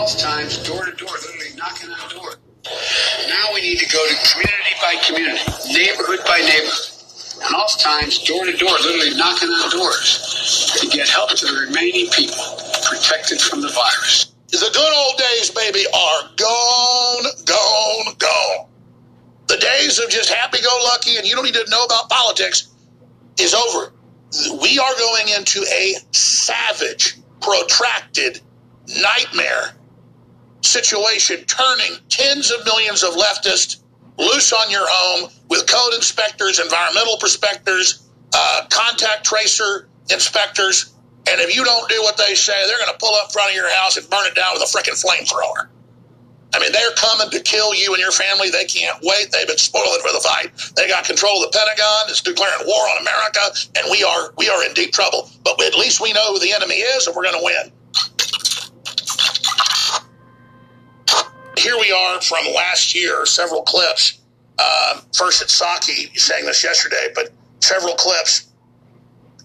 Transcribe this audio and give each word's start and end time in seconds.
all 0.00 0.06
times, 0.06 0.56
door 0.66 0.82
to 0.86 0.92
door, 0.92 1.12
literally 1.12 1.54
knocking 1.56 1.90
on 1.90 2.08
doors. 2.08 2.36
Now 3.28 3.52
we 3.52 3.60
need 3.60 3.78
to 3.80 3.88
go 3.92 4.00
to 4.08 4.14
community 4.32 4.74
by 4.80 4.96
community, 5.04 5.44
neighborhood 5.76 6.20
by 6.24 6.38
neighborhood. 6.40 7.44
And 7.44 7.54
all 7.54 7.68
times, 7.68 8.24
door 8.24 8.46
to 8.46 8.56
door, 8.56 8.72
literally 8.80 9.14
knocking 9.18 9.50
on 9.50 9.70
doors 9.70 10.72
to 10.80 10.88
get 10.88 11.06
help 11.06 11.28
to 11.36 11.44
the 11.44 11.66
remaining 11.68 12.08
people 12.16 12.40
protected 12.88 13.42
from 13.42 13.60
the 13.60 13.68
virus. 13.68 14.32
The 14.48 14.70
good 14.72 14.92
old 15.04 15.18
days, 15.18 15.50
baby, 15.50 15.84
are 15.92 16.20
gone, 16.36 17.24
gone, 17.44 18.14
gone. 18.16 18.68
The 19.48 19.58
days 19.58 19.98
of 19.98 20.08
just 20.08 20.30
happy 20.30 20.62
go 20.62 20.80
lucky 20.84 21.18
and 21.18 21.26
you 21.26 21.34
don't 21.34 21.44
need 21.44 21.54
to 21.54 21.66
know 21.68 21.84
about 21.84 22.08
politics 22.08 22.72
is 23.38 23.52
over. 23.52 23.92
We 24.62 24.78
are 24.78 24.94
going 24.96 25.28
into 25.36 25.60
a 25.60 25.94
savage, 26.12 27.18
protracted 27.40 28.40
nightmare 29.02 29.74
situation, 30.62 31.44
turning 31.44 31.96
tens 32.08 32.50
of 32.50 32.64
millions 32.64 33.02
of 33.02 33.14
leftists 33.14 33.82
loose 34.18 34.52
on 34.52 34.70
your 34.70 34.86
home 34.86 35.30
with 35.48 35.66
code 35.66 35.94
inspectors, 35.94 36.58
environmental 36.58 37.14
inspectors, 37.20 38.08
uh, 38.34 38.66
contact 38.70 39.24
tracer 39.24 39.88
inspectors. 40.10 40.94
And 41.28 41.40
if 41.40 41.54
you 41.54 41.64
don't 41.64 41.88
do 41.88 42.00
what 42.02 42.16
they 42.16 42.34
say, 42.34 42.66
they're 42.66 42.78
going 42.78 42.92
to 42.92 42.98
pull 42.98 43.14
up 43.14 43.32
front 43.32 43.50
of 43.50 43.56
your 43.56 43.70
house 43.70 43.96
and 43.96 44.08
burn 44.10 44.26
it 44.26 44.34
down 44.34 44.54
with 44.54 44.62
a 44.62 44.66
freaking 44.66 44.96
flamethrower. 44.96 45.68
I 46.52 46.58
mean, 46.58 46.72
they're 46.72 46.94
coming 46.96 47.30
to 47.30 47.40
kill 47.40 47.74
you 47.74 47.94
and 47.94 48.00
your 48.00 48.10
family. 48.10 48.50
They 48.50 48.64
can't 48.64 48.98
wait. 49.02 49.30
They've 49.30 49.46
been 49.46 49.58
spoiling 49.58 50.00
for 50.02 50.12
the 50.12 50.20
fight. 50.20 50.50
They 50.74 50.88
got 50.88 51.04
control 51.04 51.44
of 51.44 51.52
the 51.52 51.56
Pentagon. 51.56 52.10
It's 52.10 52.20
declaring 52.20 52.66
war 52.66 52.82
on 52.90 53.02
America, 53.02 53.40
and 53.76 53.86
we 53.90 54.02
are 54.02 54.34
we 54.36 54.48
are 54.48 54.64
in 54.66 54.74
deep 54.74 54.92
trouble. 54.92 55.30
But 55.44 55.62
at 55.62 55.76
least 55.76 56.00
we 56.00 56.12
know 56.12 56.32
who 56.32 56.40
the 56.40 56.52
enemy 56.52 56.74
is, 56.74 57.06
and 57.06 57.14
we're 57.14 57.22
going 57.22 57.38
to 57.38 57.44
win. 57.44 57.72
Here 61.60 61.78
we 61.78 61.92
are 61.92 62.22
from 62.22 62.46
last 62.54 62.94
year. 62.94 63.26
Several 63.26 63.60
clips. 63.60 64.18
Uh, 64.58 65.00
first 65.12 65.42
at 65.42 65.48
Psaki, 65.48 66.16
saying 66.18 66.46
this 66.46 66.64
yesterday, 66.64 67.08
but 67.14 67.32
several 67.60 67.94
clips 67.94 68.50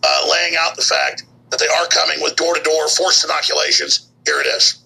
uh, 0.02 0.27
laying 0.31 0.55
out 0.58 0.77
the 0.77 0.81
fact 0.81 1.23
that 1.49 1.59
they 1.59 1.67
are 1.67 1.88
coming 1.88 2.21
with 2.21 2.38
door 2.38 2.55
to 2.55 2.61
door 2.61 2.88
forced 2.88 3.25
inoculations. 3.25 4.11
Here 4.25 4.39
it 4.39 4.47
is. 4.47 4.84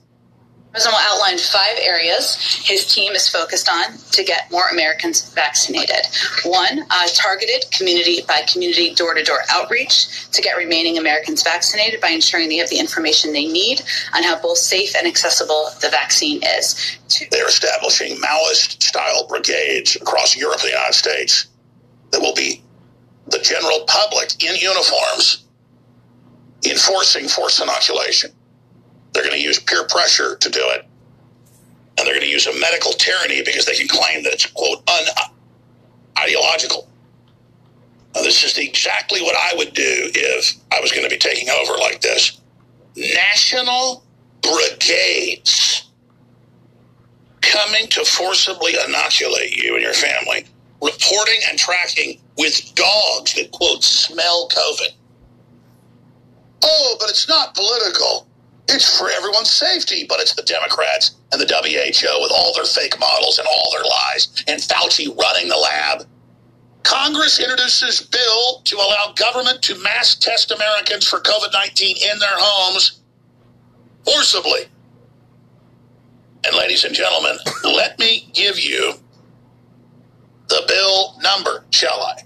President 0.71 0.95
will 0.95 1.13
outline 1.13 1.37
five 1.39 1.77
areas 1.81 2.35
his 2.63 2.85
team 2.85 3.13
is 3.13 3.27
focused 3.27 3.67
on 3.67 3.97
to 4.11 4.23
get 4.23 4.51
more 4.51 4.67
Americans 4.71 5.33
vaccinated. 5.33 6.05
One, 6.45 6.85
uh, 6.91 7.07
targeted 7.15 7.65
community 7.71 8.21
by 8.27 8.43
community 8.51 8.93
door 8.93 9.15
to 9.15 9.23
door 9.23 9.39
outreach 9.49 10.29
to 10.29 10.41
get 10.41 10.57
remaining 10.57 10.99
Americans 10.99 11.41
vaccinated 11.41 11.99
by 12.01 12.09
ensuring 12.09 12.49
they 12.49 12.57
have 12.57 12.69
the 12.69 12.79
information 12.79 13.33
they 13.33 13.47
need 13.47 13.81
on 14.13 14.21
how 14.21 14.39
both 14.39 14.59
safe 14.59 14.95
and 14.95 15.07
accessible 15.07 15.69
the 15.81 15.89
vaccine 15.89 16.41
is. 16.43 16.97
They're 17.31 17.47
establishing 17.47 18.17
Maoist 18.17 18.83
style 18.83 19.25
brigades 19.27 19.95
across 19.95 20.37
Europe 20.37 20.59
and 20.61 20.69
the 20.69 20.75
United 20.75 20.93
States 20.93 21.47
that 22.11 22.21
will 22.21 22.35
be 22.35 22.63
the 23.27 23.39
general 23.39 23.85
public 23.87 24.43
in 24.43 24.55
uniforms 24.55 25.45
enforcing 26.63 27.27
forced 27.27 27.61
inoculation. 27.61 28.31
They're 29.19 29.27
going 29.27 29.37
to 29.37 29.45
use 29.45 29.59
peer 29.59 29.83
pressure 29.83 30.37
to 30.37 30.49
do 30.49 30.61
it. 30.69 30.85
And 31.97 32.07
they're 32.07 32.13
going 32.13 32.25
to 32.25 32.31
use 32.31 32.47
a 32.47 32.57
medical 32.57 32.93
tyranny 32.93 33.41
because 33.43 33.65
they 33.65 33.75
can 33.75 33.89
claim 33.89 34.23
that 34.23 34.31
it's, 34.31 34.45
quote, 34.45 34.81
unideological. 34.85 36.87
Now, 38.15 38.21
this 38.21 38.45
is 38.45 38.57
exactly 38.57 39.21
what 39.21 39.35
I 39.35 39.57
would 39.57 39.73
do 39.73 39.83
if 39.83 40.55
I 40.71 40.79
was 40.79 40.93
going 40.93 41.03
to 41.03 41.09
be 41.09 41.17
taking 41.17 41.49
over 41.49 41.73
like 41.73 41.99
this. 41.99 42.39
National 42.95 44.05
brigades 44.41 45.89
coming 47.41 47.87
to 47.87 48.05
forcibly 48.05 48.75
inoculate 48.87 49.61
you 49.61 49.73
and 49.73 49.83
your 49.83 49.93
family, 49.93 50.45
reporting 50.81 51.41
and 51.49 51.59
tracking 51.59 52.21
with 52.37 52.73
dogs 52.73 53.33
that, 53.33 53.51
quote, 53.51 53.83
smell 53.83 54.47
COVID. 54.47 54.93
Oh, 56.63 56.95
but 57.01 57.09
it's 57.09 57.27
not 57.27 57.53
political. 57.53 58.28
It's 58.71 58.97
for 58.99 59.09
everyone's 59.09 59.51
safety, 59.51 60.05
but 60.07 60.19
it's 60.19 60.35
the 60.35 60.43
Democrats 60.43 61.15
and 61.31 61.41
the 61.41 61.47
WHO 61.47 62.21
with 62.21 62.31
all 62.31 62.53
their 62.53 62.65
fake 62.65 62.99
models 62.99 63.39
and 63.39 63.47
all 63.47 63.71
their 63.71 63.83
lies, 63.83 64.43
and 64.47 64.61
Fauci 64.61 65.07
running 65.19 65.49
the 65.49 65.57
lab. 65.57 66.07
Congress 66.83 67.39
introduces 67.39 68.01
bill 68.01 68.61
to 68.63 68.75
allow 68.77 69.13
government 69.15 69.61
to 69.63 69.81
mass 69.83 70.15
test 70.15 70.51
Americans 70.51 71.07
for 71.07 71.19
COVID 71.19 71.51
19 71.51 71.97
in 71.97 72.19
their 72.19 72.29
homes 72.33 73.01
forcibly. 74.05 74.61
And, 76.45 76.55
ladies 76.55 76.83
and 76.83 76.95
gentlemen, 76.95 77.37
let 77.63 77.99
me 77.99 78.29
give 78.33 78.57
you 78.59 78.93
the 80.47 80.63
bill 80.67 81.15
number, 81.21 81.65
shall 81.71 82.01
I? 82.01 82.21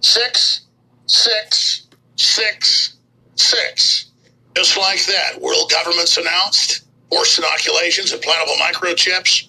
Six, 0.00 0.62
six, 1.06 1.88
six, 2.16 2.96
six. 3.34 4.11
Just 4.54 4.76
like 4.76 5.04
that, 5.06 5.40
world 5.40 5.70
governments 5.70 6.16
announced 6.18 6.82
forced 7.12 7.38
inoculations, 7.38 8.12
and 8.12 8.22
implantable 8.22 8.56
microchips, 8.56 9.48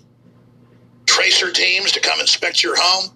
tracer 1.06 1.50
teams 1.50 1.94
to 1.94 2.02
come 2.02 2.20
inspect 2.20 2.62
your 2.62 2.76
home. 2.78 3.10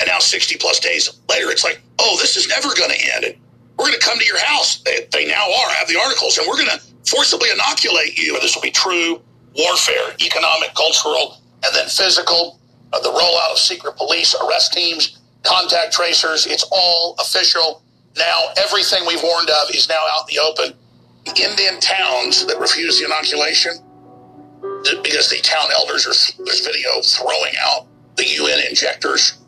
And 0.00 0.08
now, 0.08 0.18
60 0.18 0.56
plus 0.56 0.80
days 0.80 1.20
later, 1.28 1.50
it's 1.50 1.62
like, 1.62 1.82
oh, 1.98 2.16
this 2.18 2.36
is 2.36 2.48
never 2.48 2.68
going 2.74 2.90
to 2.90 3.14
end. 3.14 3.36
We're 3.78 3.86
going 3.86 3.98
to 3.98 4.04
come 4.04 4.18
to 4.18 4.24
your 4.24 4.38
house. 4.38 4.82
They, 4.82 5.06
they 5.12 5.26
now 5.26 5.44
are, 5.44 5.70
have 5.74 5.88
the 5.88 5.98
articles, 5.98 6.38
and 6.38 6.46
we're 6.48 6.56
going 6.56 6.70
to 6.70 6.80
forcibly 7.06 7.50
inoculate 7.50 8.18
you. 8.18 8.40
This 8.40 8.54
will 8.54 8.62
be 8.62 8.70
true 8.70 9.20
warfare, 9.54 10.16
economic, 10.22 10.74
cultural, 10.74 11.38
and 11.62 11.76
then 11.76 11.86
physical. 11.88 12.58
Uh, 12.94 13.00
the 13.00 13.10
rollout 13.10 13.52
of 13.52 13.58
secret 13.58 13.96
police, 13.96 14.34
arrest 14.34 14.72
teams, 14.72 15.18
contact 15.42 15.92
tracers. 15.92 16.46
It's 16.46 16.64
all 16.72 17.14
official. 17.20 17.82
Now, 18.16 18.48
everything 18.56 19.06
we've 19.06 19.22
warned 19.22 19.50
of 19.50 19.70
is 19.74 19.88
now 19.88 20.02
out 20.12 20.28
in 20.30 20.34
the 20.34 20.40
open. 20.40 20.78
Indian 21.26 21.80
towns 21.80 22.46
that 22.46 22.58
refuse 22.58 22.98
the 22.98 23.06
inoculation 23.06 23.72
because 25.02 25.30
the 25.30 25.38
town 25.42 25.68
elders 25.72 26.06
are 26.06 26.44
there's 26.44 26.64
video 26.64 27.00
throwing 27.02 27.54
out 27.60 27.86
the 28.16 28.26
UN 28.26 28.60
injectors. 28.68 29.38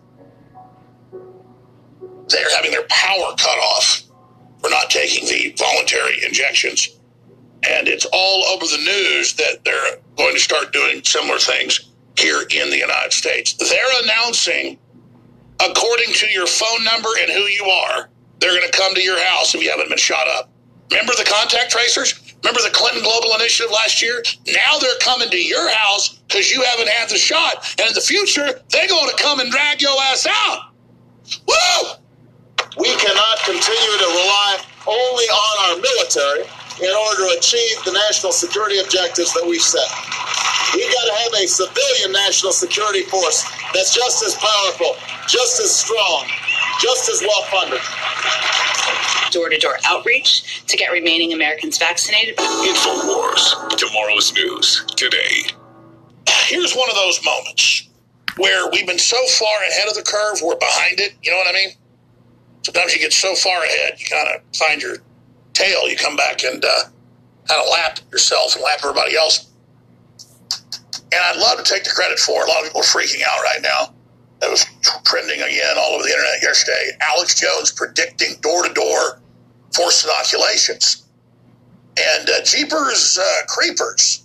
They're 2.28 2.56
having 2.56 2.70
their 2.70 2.86
power 2.88 3.34
cut 3.36 3.58
off 3.58 4.02
for 4.60 4.70
not 4.70 4.88
taking 4.88 5.26
the 5.26 5.54
voluntary 5.58 6.24
injections. 6.24 6.88
And 7.68 7.88
it's 7.88 8.06
all 8.12 8.44
over 8.46 8.64
the 8.64 8.78
news 8.78 9.34
that 9.34 9.64
they're 9.64 9.96
going 10.16 10.34
to 10.34 10.40
start 10.40 10.72
doing 10.72 11.02
similar 11.04 11.38
things 11.38 11.90
here 12.18 12.42
in 12.42 12.70
the 12.70 12.78
United 12.78 13.12
States. 13.12 13.54
They're 13.54 14.02
announcing, 14.04 14.78
according 15.60 16.12
to 16.14 16.26
your 16.28 16.46
phone 16.46 16.84
number 16.84 17.08
and 17.20 17.30
who 17.30 17.42
you 17.42 17.64
are, 17.64 18.08
they're 18.38 18.58
going 18.58 18.70
to 18.70 18.76
come 18.76 18.94
to 18.94 19.02
your 19.02 19.18
house 19.18 19.54
if 19.54 19.62
you 19.62 19.70
haven't 19.70 19.88
been 19.88 19.98
shot 19.98 20.28
up. 20.28 20.50
Remember 20.90 21.12
the 21.16 21.24
contact 21.24 21.70
tracers? 21.70 22.34
Remember 22.44 22.60
the 22.60 22.74
Clinton 22.76 23.02
Global 23.02 23.34
Initiative 23.36 23.72
last 23.72 24.02
year? 24.02 24.22
Now 24.52 24.78
they're 24.78 25.00
coming 25.00 25.30
to 25.30 25.40
your 25.40 25.70
house 25.70 26.20
because 26.28 26.50
you 26.50 26.62
haven't 26.62 26.88
had 26.88 27.08
the 27.08 27.16
shot. 27.16 27.64
And 27.78 27.88
in 27.88 27.94
the 27.94 28.00
future, 28.00 28.60
they're 28.68 28.88
going 28.88 29.08
to 29.08 29.16
come 29.16 29.40
and 29.40 29.50
drag 29.50 29.80
your 29.80 29.96
ass 30.12 30.26
out. 30.28 30.70
Woo! 31.48 31.96
We 32.78 32.92
cannot 33.00 33.38
continue 33.44 33.96
to 33.96 34.08
rely 34.12 34.58
only 34.86 35.24
on 35.24 35.54
our 35.64 35.76
military 35.80 36.44
in 36.84 36.92
order 36.92 37.24
to 37.24 37.38
achieve 37.38 37.76
the 37.84 37.92
national 37.92 38.32
security 38.32 38.78
objectives 38.78 39.32
that 39.32 39.46
we've 39.46 39.62
set. 39.62 39.88
We've 40.74 40.92
got 40.92 41.06
to 41.06 41.14
have 41.24 41.32
a 41.42 41.46
civilian 41.46 42.12
national 42.12 42.52
security 42.52 43.02
force 43.02 43.44
that's 43.72 43.94
just 43.94 44.22
as 44.22 44.34
powerful, 44.34 44.96
just 45.28 45.60
as 45.60 45.70
strong, 45.74 46.26
just 46.82 47.08
as 47.08 47.22
well 47.22 47.42
funded 47.48 47.80
door 49.34 49.48
to 49.50 49.58
door 49.58 49.76
outreach 49.84 50.64
to 50.66 50.76
get 50.76 50.90
remaining 50.92 51.32
Americans 51.32 51.76
vaccinated. 51.76 52.36
InfoWars, 52.36 53.76
tomorrow's 53.76 54.32
news, 54.32 54.84
today. 54.96 55.44
Here's 56.28 56.74
one 56.74 56.88
of 56.88 56.96
those 56.96 57.22
moments 57.24 57.88
where 58.36 58.70
we've 58.70 58.86
been 58.86 58.98
so 58.98 59.18
far 59.26 59.62
ahead 59.68 59.88
of 59.88 59.94
the 59.94 60.02
curve, 60.02 60.40
we're 60.42 60.56
behind 60.56 61.00
it. 61.00 61.14
You 61.22 61.32
know 61.32 61.38
what 61.38 61.48
I 61.48 61.52
mean? 61.52 61.70
Sometimes 62.62 62.94
you 62.94 63.00
get 63.00 63.12
so 63.12 63.34
far 63.34 63.62
ahead, 63.64 63.94
you 63.98 64.06
kind 64.06 64.28
of 64.34 64.56
find 64.56 64.80
your 64.80 64.96
tail, 65.52 65.88
you 65.88 65.96
come 65.96 66.16
back 66.16 66.44
and 66.44 66.64
uh, 66.64 66.84
kind 67.48 67.60
of 67.60 67.68
lap 67.70 67.98
yourself 68.10 68.54
and 68.54 68.64
lap 68.64 68.80
everybody 68.82 69.16
else. 69.16 69.50
And 71.12 71.22
I'd 71.22 71.36
love 71.36 71.62
to 71.62 71.64
take 71.64 71.84
the 71.84 71.90
credit 71.90 72.18
for 72.18 72.42
it. 72.42 72.48
A 72.48 72.50
lot 72.50 72.60
of 72.60 72.64
people 72.64 72.80
are 72.80 72.84
freaking 72.84 73.22
out 73.22 73.42
right 73.42 73.62
now. 73.62 73.94
It 74.42 74.50
was 74.50 74.66
trending 75.04 75.40
again 75.40 75.76
all 75.78 75.94
over 75.94 76.02
the 76.02 76.10
internet 76.10 76.42
yesterday. 76.42 76.90
Alex 77.00 77.40
Jones 77.40 77.70
predicting 77.72 78.34
door 78.40 78.66
to 78.66 78.72
door 78.74 79.20
forced 79.74 80.04
inoculations. 80.04 81.04
And 81.96 82.28
uh, 82.28 82.42
Jeepers 82.44 83.18
uh, 83.18 83.46
Creepers, 83.46 84.24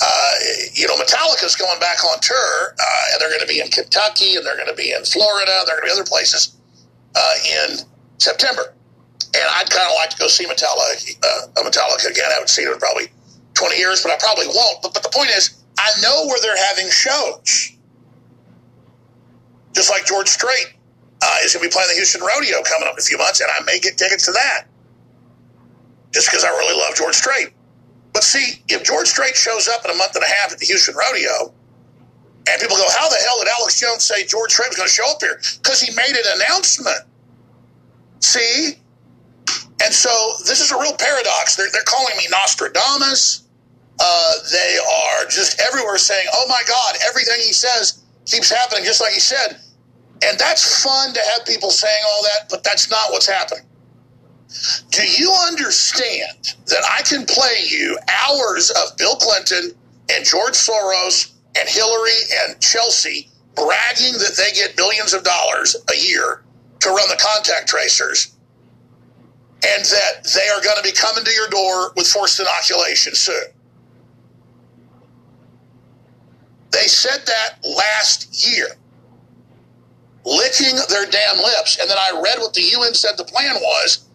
uh, 0.00 0.30
you 0.74 0.86
know, 0.86 0.96
Metallica's 0.96 1.56
going 1.56 1.80
back 1.80 2.04
on 2.04 2.18
tour, 2.20 2.74
uh, 2.78 3.12
and 3.12 3.20
they're 3.20 3.30
going 3.30 3.40
to 3.40 3.46
be 3.46 3.60
in 3.60 3.68
Kentucky, 3.68 4.36
and 4.36 4.44
they're 4.44 4.56
going 4.56 4.68
to 4.68 4.74
be 4.74 4.92
in 4.92 5.04
Florida, 5.04 5.52
and 5.60 5.66
they're 5.66 5.76
going 5.76 5.88
to 5.88 5.94
be 5.94 6.00
other 6.00 6.08
places 6.08 6.56
uh, 7.16 7.34
in 7.66 7.78
September. 8.18 8.74
And 9.34 9.44
I'd 9.56 9.70
kind 9.70 9.88
of 9.88 9.96
like 9.96 10.10
to 10.10 10.18
go 10.18 10.28
see 10.28 10.46
Metallica, 10.46 11.16
uh, 11.24 11.62
Metallica 11.62 12.10
again. 12.10 12.26
I 12.28 12.34
haven't 12.34 12.48
seen 12.48 12.66
them 12.66 12.74
in 12.74 12.80
probably 12.80 13.08
20 13.54 13.76
years, 13.76 14.02
but 14.02 14.12
I 14.12 14.16
probably 14.18 14.46
won't. 14.46 14.82
But, 14.82 14.94
but 14.94 15.02
the 15.02 15.10
point 15.10 15.30
is, 15.30 15.58
I 15.78 15.90
know 16.02 16.26
where 16.26 16.40
they're 16.40 16.64
having 16.68 16.90
shows. 16.90 17.72
Just 19.74 19.90
like 19.90 20.06
George 20.06 20.28
Strait 20.28 20.74
uh, 21.22 21.36
is 21.44 21.54
going 21.54 21.62
to 21.62 21.68
be 21.68 21.72
playing 21.72 21.88
the 21.88 21.96
Houston 21.96 22.22
Rodeo 22.22 22.62
coming 22.62 22.88
up 22.88 22.94
in 22.94 23.00
a 23.00 23.02
few 23.02 23.18
months, 23.18 23.40
and 23.40 23.50
I 23.50 23.64
may 23.64 23.78
get 23.80 23.98
tickets 23.98 24.24
to 24.26 24.32
that 24.32 24.67
just 26.12 26.28
because 26.28 26.44
I 26.44 26.48
really 26.48 26.78
love 26.78 26.94
George 26.94 27.14
Strait. 27.14 27.52
But 28.12 28.24
see, 28.24 28.62
if 28.68 28.82
George 28.84 29.08
Strait 29.08 29.36
shows 29.36 29.68
up 29.68 29.84
in 29.84 29.90
a 29.90 29.94
month 29.94 30.14
and 30.14 30.24
a 30.24 30.28
half 30.28 30.52
at 30.52 30.58
the 30.58 30.66
Houston 30.66 30.94
Rodeo, 30.96 31.52
and 32.48 32.60
people 32.60 32.76
go, 32.76 32.86
how 32.98 33.08
the 33.08 33.16
hell 33.16 33.38
did 33.38 33.48
Alex 33.48 33.78
Jones 33.78 34.02
say 34.02 34.24
George 34.24 34.52
Strait 34.52 34.68
was 34.70 34.76
going 34.76 34.88
to 34.88 34.94
show 34.94 35.10
up 35.10 35.20
here? 35.20 35.38
Because 35.62 35.82
he 35.82 35.94
made 35.94 36.16
an 36.16 36.40
announcement. 36.40 37.04
See? 38.20 38.78
And 39.84 39.92
so 39.92 40.10
this 40.46 40.60
is 40.60 40.72
a 40.72 40.78
real 40.80 40.96
paradox. 40.96 41.56
They're, 41.56 41.70
they're 41.72 41.82
calling 41.86 42.16
me 42.16 42.24
Nostradamus. 42.30 43.44
Uh, 44.00 44.32
they 44.50 44.78
are 44.78 45.26
just 45.28 45.60
everywhere 45.60 45.98
saying, 45.98 46.26
oh 46.32 46.46
my 46.48 46.62
God, 46.66 46.96
everything 47.06 47.36
he 47.38 47.52
says 47.52 48.02
keeps 48.24 48.50
happening 48.50 48.84
just 48.84 49.00
like 49.00 49.12
he 49.12 49.20
said. 49.20 49.60
And 50.24 50.38
that's 50.38 50.82
fun 50.82 51.12
to 51.14 51.20
have 51.32 51.46
people 51.46 51.70
saying 51.70 52.02
all 52.12 52.22
that, 52.24 52.48
but 52.48 52.64
that's 52.64 52.90
not 52.90 53.10
what's 53.10 53.28
happening. 53.28 53.64
Do 54.90 55.02
you 55.04 55.32
understand 55.46 56.54
that 56.66 56.82
I 56.90 57.02
can 57.02 57.26
play 57.26 57.64
you 57.68 57.98
hours 58.08 58.70
of 58.70 58.96
Bill 58.96 59.16
Clinton 59.16 59.72
and 60.10 60.24
George 60.24 60.54
Soros 60.54 61.32
and 61.58 61.68
Hillary 61.68 62.18
and 62.44 62.60
Chelsea 62.60 63.28
bragging 63.54 64.14
that 64.14 64.34
they 64.36 64.52
get 64.52 64.76
billions 64.76 65.12
of 65.12 65.24
dollars 65.24 65.76
a 65.92 65.96
year 65.98 66.42
to 66.80 66.88
run 66.90 67.08
the 67.08 67.16
contact 67.20 67.68
tracers 67.68 68.34
and 69.66 69.84
that 69.84 70.24
they 70.34 70.48
are 70.48 70.62
going 70.62 70.76
to 70.76 70.82
be 70.82 70.92
coming 70.92 71.24
to 71.24 71.32
your 71.32 71.48
door 71.48 71.92
with 71.96 72.06
forced 72.06 72.40
inoculation 72.40 73.14
soon? 73.14 73.44
They 76.70 76.86
said 76.86 77.26
that 77.26 77.58
last 77.64 78.46
year, 78.48 78.68
licking 80.24 80.76
their 80.88 81.06
damn 81.06 81.38
lips. 81.38 81.78
And 81.80 81.90
then 81.90 81.96
I 81.98 82.20
read 82.22 82.38
what 82.38 82.54
the 82.54 82.62
UN 82.62 82.94
said 82.94 83.16
the 83.16 83.24
plan 83.24 83.56
was 83.56 84.07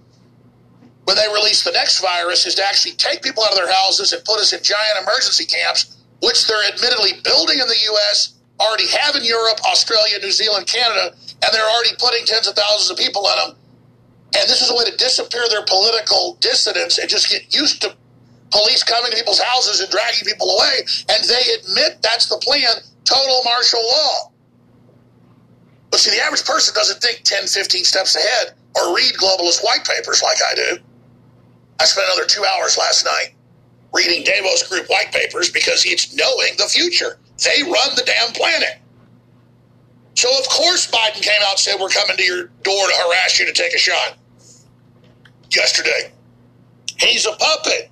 when 1.06 1.18
they 1.18 1.28
release 1.34 1.64
the 1.64 1.72
next 1.72 2.00
virus 2.00 2.46
is 2.46 2.56
to 2.56 2.64
actually 2.64 2.96
take 2.96 3.22
people 3.22 3.44
out 3.44 3.52
of 3.52 3.58
their 3.58 3.72
houses 3.72 4.14
and 4.14 4.24
put 4.24 4.40
us 4.40 4.54
in 4.54 4.64
giant 4.64 5.02
emergency 5.02 5.46
camps, 5.46 5.98
which 6.22 6.48
they're 6.48 6.64
admittedly 6.68 7.20
building 7.24 7.60
in 7.60 7.68
the 7.68 7.82
U.S., 7.92 8.40
already 8.60 8.88
have 8.88 9.16
in 9.16 9.26
Europe, 9.26 9.60
Australia, 9.66 10.18
New 10.22 10.32
Zealand, 10.32 10.68
Canada, 10.68 11.12
and 11.12 11.50
they're 11.52 11.70
already 11.70 11.96
putting 12.00 12.26
tens 12.26 12.48
of 12.48 12.56
thousands 12.56 12.90
of 12.90 12.98
people 12.98 13.28
in 13.28 13.36
them. 13.36 13.58
And 14.36 14.50
this 14.50 14.62
is 14.62 14.72
a 14.72 14.76
way 14.76 14.86
to 14.86 14.96
disappear 14.98 15.44
their 15.50 15.66
political 15.66 16.38
dissidents 16.40 16.98
and 16.98 17.10
just 17.10 17.30
get 17.30 17.54
used 17.54 17.82
to 17.82 17.96
police 18.52 18.84
coming 18.84 19.12
to 19.12 19.18
people's 19.18 19.42
houses 19.42 19.82
and 19.82 19.90
dragging 19.92 20.26
people 20.26 20.50
away. 20.56 20.86
And 21.10 21.24
they 21.26 21.44
admit 21.60 22.02
that's 22.02 22.30
the 22.30 22.38
plan 22.38 22.82
total 23.04 23.42
martial 23.44 23.82
law. 23.82 24.32
But 25.92 26.00
see, 26.00 26.12
the 26.12 26.24
average 26.24 26.46
person 26.46 26.74
doesn't 26.74 27.02
think 27.02 27.24
10, 27.24 27.48
15 27.48 27.84
steps 27.84 28.16
ahead 28.16 28.56
or 28.76 28.96
read 28.96 29.14
globalist 29.16 29.64
white 29.64 29.86
papers 29.86 30.24
like 30.24 30.38
I 30.42 30.56
do. 30.56 30.84
I 31.84 31.86
spent 31.86 32.08
another 32.08 32.26
two 32.26 32.46
hours 32.46 32.78
last 32.78 33.04
night 33.04 33.36
reading 33.94 34.24
Davos 34.24 34.66
Group 34.70 34.88
white 34.88 35.12
papers 35.12 35.50
because 35.50 35.86
it's 35.86 36.16
knowing 36.16 36.56
the 36.58 36.64
future. 36.64 37.20
They 37.44 37.62
run 37.62 37.96
the 37.98 38.04
damn 38.06 38.32
planet. 38.32 38.80
So, 40.16 40.30
of 40.40 40.48
course, 40.48 40.90
Biden 40.90 41.22
came 41.22 41.42
out 41.42 41.52
and 41.52 41.60
said, 41.60 41.76
We're 41.82 41.90
coming 41.90 42.16
to 42.16 42.24
your 42.24 42.46
door 42.64 42.88
to 42.88 42.96
harass 43.04 43.38
you 43.38 43.46
to 43.48 43.52
take 43.52 43.74
a 43.74 43.78
shot 43.78 44.16
yesterday. 45.52 46.14
He's 47.00 47.26
a 47.26 47.34
puppet. 47.34 47.92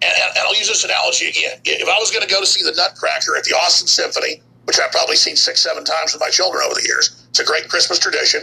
And, 0.00 0.12
and, 0.36 0.38
I'll 0.38 0.54
use 0.54 0.68
this 0.68 0.84
analogy 0.84 1.30
again. 1.30 1.58
If 1.64 1.88
I 1.88 1.98
was 1.98 2.12
going 2.12 2.22
to 2.22 2.32
go 2.32 2.38
to 2.38 2.46
see 2.46 2.62
the 2.62 2.76
Nutcracker 2.76 3.36
at 3.36 3.42
the 3.42 3.56
Austin 3.56 3.88
Symphony, 3.88 4.40
which 4.66 4.78
I've 4.78 4.92
probably 4.92 5.16
seen 5.16 5.34
six, 5.34 5.64
seven 5.64 5.82
times 5.82 6.12
with 6.12 6.20
my 6.20 6.30
children 6.30 6.62
over 6.64 6.74
the 6.74 6.86
years, 6.86 7.26
it's 7.30 7.40
a 7.40 7.44
great 7.44 7.68
Christmas 7.68 7.98
tradition. 7.98 8.42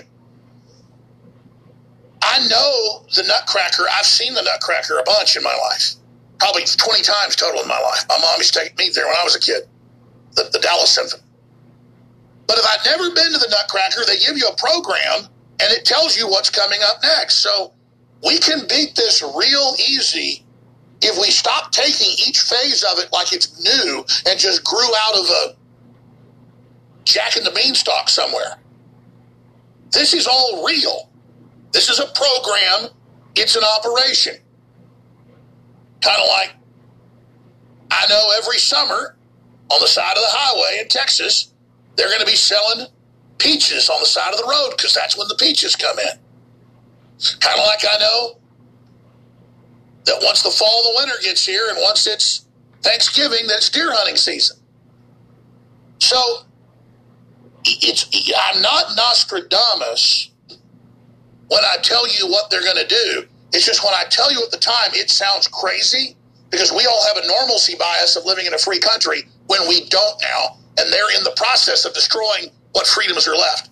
I 2.41 2.47
know 2.47 3.05
the 3.13 3.23
Nutcracker. 3.27 3.85
I've 3.93 4.05
seen 4.05 4.33
the 4.33 4.41
Nutcracker 4.41 4.97
a 4.97 5.03
bunch 5.03 5.37
in 5.37 5.43
my 5.43 5.55
life, 5.69 5.93
probably 6.39 6.63
20 6.65 7.03
times 7.03 7.35
total 7.35 7.61
in 7.61 7.67
my 7.67 7.79
life. 7.79 8.05
My 8.09 8.17
mom 8.19 8.35
used 8.37 8.53
to 8.55 8.61
take 8.61 8.77
me 8.77 8.89
there 8.89 9.05
when 9.05 9.15
I 9.15 9.23
was 9.23 9.35
a 9.35 9.39
kid, 9.39 9.63
the, 10.35 10.49
the 10.51 10.59
Dallas 10.59 10.89
Symphony. 10.89 11.21
But 12.47 12.57
if 12.57 12.65
I'd 12.65 12.83
never 12.85 13.13
been 13.13 13.31
to 13.31 13.37
the 13.37 13.47
Nutcracker, 13.49 14.01
they 14.07 14.17
give 14.17 14.37
you 14.37 14.47
a 14.47 14.55
program 14.55 15.29
and 15.59 15.71
it 15.71 15.85
tells 15.85 16.17
you 16.17 16.27
what's 16.27 16.49
coming 16.49 16.79
up 16.83 16.97
next. 17.03 17.37
So 17.39 17.73
we 18.25 18.39
can 18.39 18.61
beat 18.67 18.95
this 18.95 19.21
real 19.21 19.75
easy 19.77 20.43
if 21.03 21.17
we 21.17 21.29
stop 21.29 21.71
taking 21.71 22.11
each 22.27 22.41
phase 22.41 22.83
of 22.83 22.97
it 22.99 23.09
like 23.13 23.33
it's 23.33 23.63
new 23.63 24.03
and 24.27 24.39
just 24.39 24.63
grew 24.63 24.89
out 25.05 25.15
of 25.15 25.25
a 25.25 25.55
jack 27.05 27.37
in 27.37 27.43
the 27.43 27.51
beanstalk 27.51 28.09
somewhere. 28.09 28.57
This 29.91 30.13
is 30.13 30.25
all 30.25 30.65
real. 30.65 31.10
This 31.71 31.89
is 31.89 31.99
a 31.99 32.07
program, 32.07 32.89
it's 33.35 33.55
an 33.55 33.63
operation. 33.63 34.35
Kind 36.01 36.21
of 36.21 36.27
like 36.27 36.55
I 37.91 38.07
know 38.07 38.27
every 38.37 38.57
summer 38.57 39.17
on 39.69 39.79
the 39.81 39.87
side 39.87 40.17
of 40.17 40.23
the 40.23 40.29
highway 40.29 40.79
in 40.81 40.87
Texas, 40.87 41.53
they're 41.95 42.07
going 42.07 42.19
to 42.19 42.25
be 42.25 42.35
selling 42.35 42.87
peaches 43.37 43.89
on 43.89 43.99
the 43.99 44.05
side 44.05 44.33
of 44.33 44.39
the 44.39 44.47
road 44.49 44.71
because 44.77 44.93
that's 44.93 45.17
when 45.17 45.27
the 45.27 45.35
peaches 45.35 45.75
come 45.75 45.97
in. 45.99 46.19
Kind 47.39 47.59
of 47.59 47.65
like 47.65 47.83
I 47.89 47.97
know 47.99 48.39
that 50.05 50.19
once 50.23 50.41
the 50.41 50.49
fall 50.49 50.83
and 50.85 50.95
the 50.95 50.99
winter 50.99 51.21
gets 51.21 51.45
here 51.45 51.69
and 51.69 51.77
once 51.81 52.07
it's 52.07 52.47
Thanksgiving, 52.81 53.47
that's 53.47 53.69
deer 53.69 53.91
hunting 53.91 54.15
season. 54.15 54.57
So 55.99 56.17
it's 57.65 58.09
I'm 58.53 58.61
not 58.61 58.95
Nostradamus 58.95 60.30
when 61.51 61.65
I 61.65 61.75
tell 61.83 62.07
you 62.07 62.29
what 62.29 62.49
they're 62.49 62.63
going 62.63 62.77
to 62.77 62.87
do. 62.87 63.27
It's 63.51 63.65
just 63.65 63.83
when 63.83 63.93
I 63.93 64.05
tell 64.09 64.31
you 64.31 64.41
at 64.41 64.51
the 64.51 64.57
time, 64.57 64.91
it 64.93 65.09
sounds 65.09 65.49
crazy 65.49 66.15
because 66.49 66.71
we 66.71 66.85
all 66.85 67.03
have 67.07 67.21
a 67.21 67.27
normalcy 67.27 67.75
bias 67.77 68.15
of 68.15 68.25
living 68.25 68.45
in 68.45 68.53
a 68.53 68.57
free 68.57 68.79
country 68.79 69.23
when 69.47 69.67
we 69.67 69.85
don't 69.89 70.21
now, 70.21 70.57
and 70.77 70.91
they're 70.93 71.13
in 71.17 71.25
the 71.25 71.33
process 71.35 71.83
of 71.83 71.93
destroying 71.93 72.51
what 72.71 72.87
freedoms 72.87 73.27
are 73.27 73.35
left. 73.35 73.69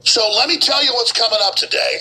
So 0.00 0.28
let 0.36 0.48
me 0.48 0.58
tell 0.58 0.84
you 0.84 0.92
what's 0.94 1.12
coming 1.12 1.38
up 1.42 1.54
today, 1.54 2.00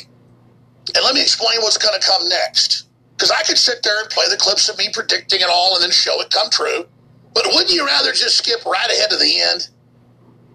and 0.95 1.05
let 1.05 1.13
me 1.13 1.21
explain 1.21 1.61
what's 1.61 1.77
going 1.77 1.99
to 1.99 2.05
come 2.05 2.27
next. 2.27 2.88
Because 3.15 3.29
I 3.29 3.43
could 3.43 3.59
sit 3.59 3.83
there 3.83 3.99
and 4.01 4.09
play 4.09 4.25
the 4.27 4.38
clips 4.38 4.69
of 4.69 4.77
me 4.79 4.89
predicting 4.91 5.41
it 5.41 5.49
all 5.51 5.75
and 5.75 5.83
then 5.83 5.91
show 5.91 6.19
it 6.19 6.31
come 6.31 6.49
true. 6.49 6.88
But 7.35 7.45
wouldn't 7.50 7.71
you 7.71 7.86
rather 7.86 8.12
just 8.12 8.39
skip 8.39 8.65
right 8.65 8.89
ahead 8.89 9.12
to 9.12 9.17
the 9.17 9.39
end 9.39 9.69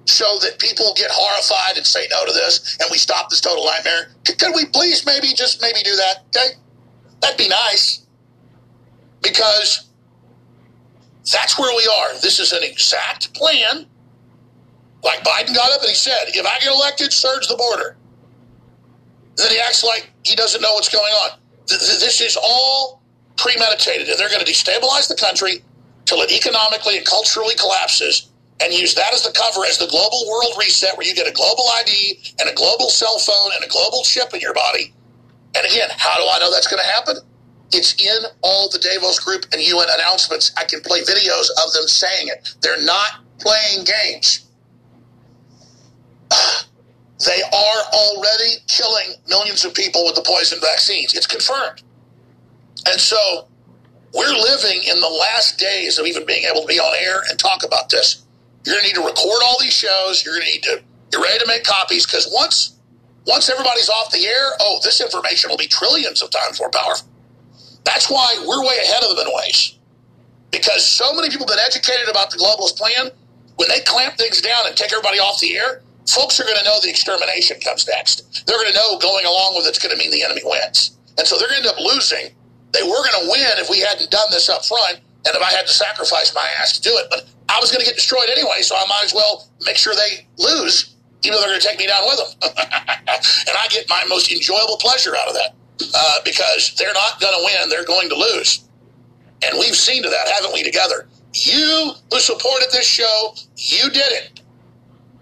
so 0.07 0.39
that 0.41 0.59
people 0.59 0.93
get 0.97 1.11
horrified 1.11 1.77
and 1.77 1.87
say 1.87 2.07
no 2.11 2.25
to 2.25 2.33
this 2.33 2.79
and 2.81 2.89
we 2.91 2.99
stop 2.99 3.29
this 3.29 3.41
total 3.41 3.65
nightmare? 3.65 4.09
Could 4.25 4.55
we 4.55 4.65
please 4.67 5.05
maybe 5.05 5.29
just 5.35 5.61
maybe 5.61 5.83
do 5.83 5.95
that? 5.97 6.25
Okay? 6.29 6.55
That'd 7.21 7.37
be 7.37 7.49
nice. 7.49 8.07
Because 9.23 9.89
that's 11.31 11.59
where 11.59 11.77
we 11.77 11.87
are. 11.87 12.19
This 12.21 12.39
is 12.39 12.53
an 12.53 12.63
exact 12.63 13.35
plan. 13.35 13.87
Like 15.03 15.21
Biden 15.21 15.55
got 15.55 15.73
up 15.73 15.81
and 15.81 15.89
he 15.89 15.95
said, 15.95 16.29
if 16.29 16.47
I 16.47 16.59
get 16.61 16.73
elected, 16.73 17.13
surge 17.13 17.49
the 17.49 17.57
border. 17.57 17.97
Then 19.37 19.51
he 19.51 19.59
acts 19.59 19.85
like 19.85 20.11
he 20.25 20.35
doesn't 20.35 20.63
know 20.63 20.73
what's 20.75 20.89
going 20.89 21.13
on. 21.13 21.39
This 21.67 22.21
is 22.21 22.39
all 22.43 23.03
premeditated, 23.37 24.09
and 24.09 24.19
they're 24.19 24.31
going 24.31 24.45
to 24.45 24.51
destabilize 24.51 25.09
the 25.09 25.17
country 25.17 25.63
till 26.07 26.23
it 26.23 26.31
economically 26.31 26.97
and 26.97 27.05
culturally 27.05 27.55
collapses 27.57 28.31
and 28.61 28.73
use 28.73 28.95
that 28.95 29.13
as 29.13 29.23
the 29.23 29.33
cover 29.33 29.67
as 29.67 29.79
the 29.79 29.87
global 29.87 30.27
world 30.29 30.53
reset 30.59 30.97
where 30.97 31.07
you 31.07 31.15
get 31.15 31.29
a 31.29 31.33
global 31.33 31.65
ID 31.77 32.21
and 32.41 32.49
a 32.49 32.55
global 32.55 32.89
cell 32.89 33.19
phone 33.19 33.53
and 33.55 33.65
a 33.65 33.69
global 33.69 34.03
chip 34.03 34.33
in 34.35 34.41
your 34.41 34.55
body. 34.55 34.95
And 35.55 35.67
again, 35.67 35.89
how 35.97 36.17
do 36.17 36.27
I 36.29 36.39
know 36.39 36.51
that's 36.51 36.67
going 36.67 36.83
to 36.83 36.89
happen? 36.89 37.17
It's 37.73 37.95
in 38.01 38.25
all 38.43 38.69
the 38.71 38.79
Davos 38.79 39.19
Group 39.21 39.47
and 39.53 39.61
UN 39.61 39.89
announcements. 39.91 40.53
I 40.57 40.65
can 40.65 40.81
play 40.81 41.01
videos 41.01 41.49
of 41.65 41.73
them 41.73 41.87
saying 41.87 42.29
it. 42.29 42.55
They're 42.63 42.83
not 42.83 43.21
playing 43.39 43.85
games. 43.85 44.47
They 47.25 47.41
are 47.43 47.83
already 47.95 48.57
killing 48.69 49.15
millions 49.27 49.65
of 49.65 49.73
people 49.73 50.05
with 50.05 50.17
the 50.17 50.23
poison 50.23 50.59
vaccines. 50.61 51.15
It's 51.15 51.27
confirmed. 51.27 51.83
And 52.87 53.01
so 53.01 53.49
we're 54.13 54.35
living 54.35 54.83
in 54.87 55.01
the 55.01 55.09
last 55.09 55.59
days 55.59 55.99
of 55.99 56.05
even 56.05 56.27
being 56.27 56.45
able 56.45 56.61
to 56.61 56.67
be 56.67 56.79
on 56.79 56.95
air 57.01 57.23
and 57.31 57.39
talk 57.39 57.65
about 57.65 57.89
this. 57.89 58.25
You're 58.66 58.80
to 58.80 58.87
need 58.87 58.94
to 58.94 59.02
record 59.02 59.42
all 59.44 59.56
these 59.61 59.73
shows. 59.73 60.25
You're 60.25 60.38
to 60.38 60.44
need 60.44 60.62
to 60.64 60.82
get 61.11 61.20
ready 61.20 61.38
to 61.38 61.46
make 61.46 61.64
copies 61.64 62.06
because 62.06 62.28
once 62.32 62.78
once 63.26 63.49
everybody's 63.49 63.88
off 63.88 64.12
the 64.12 64.26
air, 64.26 64.52
oh, 64.61 64.78
this 64.85 65.00
information 65.00 65.50
will 65.50 65.56
be 65.56 65.66
trillions 65.66 66.23
of 66.23 66.30
times 66.30 66.61
more 66.61 66.70
powerful. 66.70 67.08
That's 67.85 68.11
why 68.11 68.44
we're 68.46 68.62
way 68.62 68.76
ahead 68.82 69.02
of 69.02 69.16
them 69.16 69.26
in 69.26 69.32
ways. 69.35 69.78
Because 70.52 70.87
so 70.87 71.12
many 71.12 71.28
people 71.28 71.46
have 71.46 71.56
been 71.56 71.64
educated 71.66 72.08
about 72.08 72.30
the 72.30 72.38
globalist 72.38 72.76
plan, 72.76 73.11
when 73.56 73.68
they 73.68 73.80
clamp 73.80 74.16
things 74.16 74.40
down 74.40 74.66
and 74.66 74.76
take 74.76 74.92
everybody 74.92 75.18
off 75.18 75.40
the 75.40 75.56
air, 75.56 75.82
folks 76.08 76.38
are 76.38 76.44
going 76.44 76.58
to 76.58 76.64
know 76.64 76.78
the 76.82 76.90
extermination 76.90 77.58
comes 77.61 77.87
next. 77.88 78.46
They're 78.46 78.58
going 78.58 78.70
to 78.70 78.76
know 78.78 78.99
going 78.99 79.26
along 79.26 79.56
with 79.56 79.66
it's 79.66 79.78
going 79.78 79.96
to 79.96 79.99
mean 79.99 80.12
the 80.12 80.23
enemy 80.23 80.42
wins. 80.44 80.96
And 81.18 81.26
so 81.26 81.37
they're 81.37 81.49
going 81.49 81.62
to 81.62 81.68
end 81.68 81.78
up 81.78 81.85
losing 81.85 82.30
they 82.73 82.82
were 82.82 83.00
going 83.08 83.25
to 83.25 83.30
win 83.30 83.52
if 83.56 83.70
we 83.70 83.80
hadn't 83.80 84.11
done 84.11 84.28
this 84.30 84.49
up 84.49 84.64
front 84.64 85.00
and 85.25 85.35
if 85.35 85.42
I 85.42 85.50
had 85.50 85.66
to 85.66 85.73
sacrifice 85.73 86.35
my 86.35 86.46
ass 86.61 86.78
to 86.78 86.82
do 86.82 86.90
it. 86.99 87.06
But 87.11 87.25
I 87.57 87.59
was 87.59 87.71
going 87.71 87.81
to 87.81 87.87
get 87.87 87.95
destroyed 87.95 88.29
anyway, 88.29 88.61
so 88.61 88.77
I 88.77 88.85
might 88.87 89.03
as 89.05 89.15
well 89.15 89.49
make 89.63 89.77
sure 89.77 89.95
they 89.95 90.27
lose, 90.37 90.95
even 91.23 91.37
though 91.37 91.41
they're 91.41 91.49
going 91.49 91.61
to 91.61 91.67
take 91.67 91.79
me 91.79 91.87
down 91.87 92.05
with 92.05 92.19
them. 92.19 92.53
and 93.49 93.57
I 93.57 93.67
get 93.71 93.89
my 93.89 94.05
most 94.11 94.31
enjoyable 94.31 94.77
pleasure 94.77 95.17
out 95.17 95.29
of 95.29 95.35
that 95.35 95.55
uh, 95.95 96.19
because 96.23 96.75
they're 96.77 96.93
not 96.93 97.19
going 97.19 97.33
to 97.33 97.43
win, 97.45 97.71
they're 97.71 97.87
going 97.87 98.11
to 98.11 98.15
lose. 98.15 98.69
And 99.43 99.59
we've 99.59 99.75
seen 99.75 100.03
to 100.03 100.11
that, 100.11 100.29
haven't 100.29 100.53
we, 100.53 100.65
together? 100.65 101.09
You 101.33 101.93
who 102.11 102.21
supported 102.21 102.69
this 102.73 102.87
show, 102.87 103.35
you 103.57 103.89
did 103.89 104.13
it. 104.13 104.43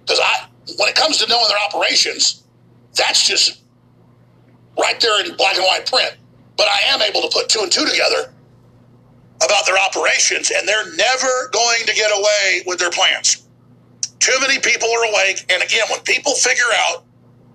Because 0.00 0.18
I, 0.18 0.46
when 0.76 0.88
it 0.88 0.96
comes 0.96 1.18
to 1.18 1.28
knowing 1.28 1.46
their 1.46 1.58
operations, 1.68 2.42
that's 2.96 3.28
just 3.28 3.62
right 4.76 4.98
there 4.98 5.24
in 5.24 5.36
black 5.36 5.54
and 5.54 5.64
white 5.64 5.86
print. 5.86 6.16
But 6.56 6.66
I 6.66 6.92
am 6.92 7.00
able 7.00 7.22
to 7.22 7.28
put 7.32 7.48
two 7.48 7.60
and 7.60 7.70
two 7.70 7.84
together 7.84 8.33
about 9.44 9.66
their 9.66 9.78
operations, 9.78 10.50
and 10.50 10.66
they're 10.66 10.94
never 10.96 11.48
going 11.52 11.84
to 11.86 11.94
get 11.94 12.10
away 12.16 12.62
with 12.66 12.78
their 12.78 12.90
plans. 12.90 13.46
Too 14.18 14.36
many 14.40 14.58
people 14.58 14.88
are 14.88 15.04
awake. 15.10 15.44
And 15.50 15.62
again, 15.62 15.84
when 15.90 16.00
people 16.00 16.34
figure 16.34 16.72
out 16.88 17.04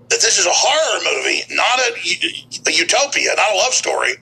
that 0.09 0.21
this 0.21 0.37
is 0.37 0.45
a 0.45 0.53
horror 0.53 1.01
movie, 1.15 1.41
not 1.49 1.79
a, 1.79 2.69
a 2.69 2.71
utopia, 2.71 3.31
not 3.35 3.53
a 3.53 3.55
love 3.57 3.73
story, 3.73 4.13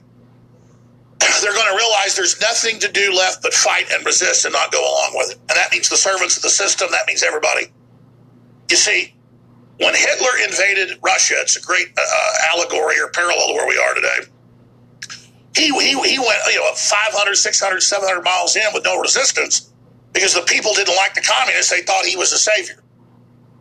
they're 1.42 1.52
going 1.52 1.70
to 1.70 1.76
realize 1.76 2.16
there's 2.16 2.40
nothing 2.40 2.78
to 2.80 2.90
do 2.90 3.12
left 3.12 3.42
but 3.42 3.52
fight 3.52 3.90
and 3.92 4.04
resist 4.06 4.44
and 4.44 4.52
not 4.54 4.72
go 4.72 4.80
along 4.80 5.12
with 5.14 5.32
it. 5.32 5.38
And 5.48 5.56
that 5.56 5.70
means 5.72 5.88
the 5.88 5.96
servants 5.96 6.36
of 6.36 6.42
the 6.42 6.50
system, 6.50 6.88
that 6.92 7.06
means 7.06 7.22
everybody. 7.22 7.66
You 8.70 8.76
see, 8.76 9.14
when 9.78 9.94
Hitler 9.94 10.30
invaded 10.44 10.98
Russia, 11.04 11.34
it's 11.40 11.56
a 11.56 11.62
great 11.62 11.88
uh, 11.98 12.32
allegory 12.52 13.00
or 13.00 13.08
parallel 13.10 13.48
to 13.48 13.54
where 13.54 13.68
we 13.68 13.78
are 13.78 13.94
today. 13.94 14.30
He, 15.56 15.66
he, 15.68 15.92
he 16.08 16.18
went 16.18 16.38
you 16.50 16.56
know 16.60 16.72
500, 16.74 17.34
600, 17.36 17.82
700 17.82 18.22
miles 18.22 18.56
in 18.56 18.64
with 18.74 18.84
no 18.84 19.00
resistance 19.00 19.72
because 20.12 20.34
the 20.34 20.42
people 20.42 20.74
didn't 20.74 20.96
like 20.96 21.14
the 21.14 21.22
communists. 21.22 21.70
They 21.70 21.82
thought 21.82 22.04
he 22.04 22.16
was 22.16 22.32
a 22.32 22.38
savior. 22.38 22.82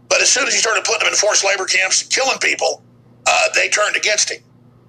But 0.09 0.21
as 0.21 0.29
soon 0.31 0.47
as 0.47 0.53
he 0.53 0.59
started 0.59 0.83
putting 0.85 1.01
them 1.01 1.09
in 1.09 1.15
forced 1.15 1.45
labor 1.45 1.65
camps 1.65 2.01
and 2.03 2.11
killing 2.11 2.37
people, 2.39 2.83
uh, 3.25 3.49
they 3.55 3.69
turned 3.69 3.95
against 3.95 4.31
him. 4.31 4.41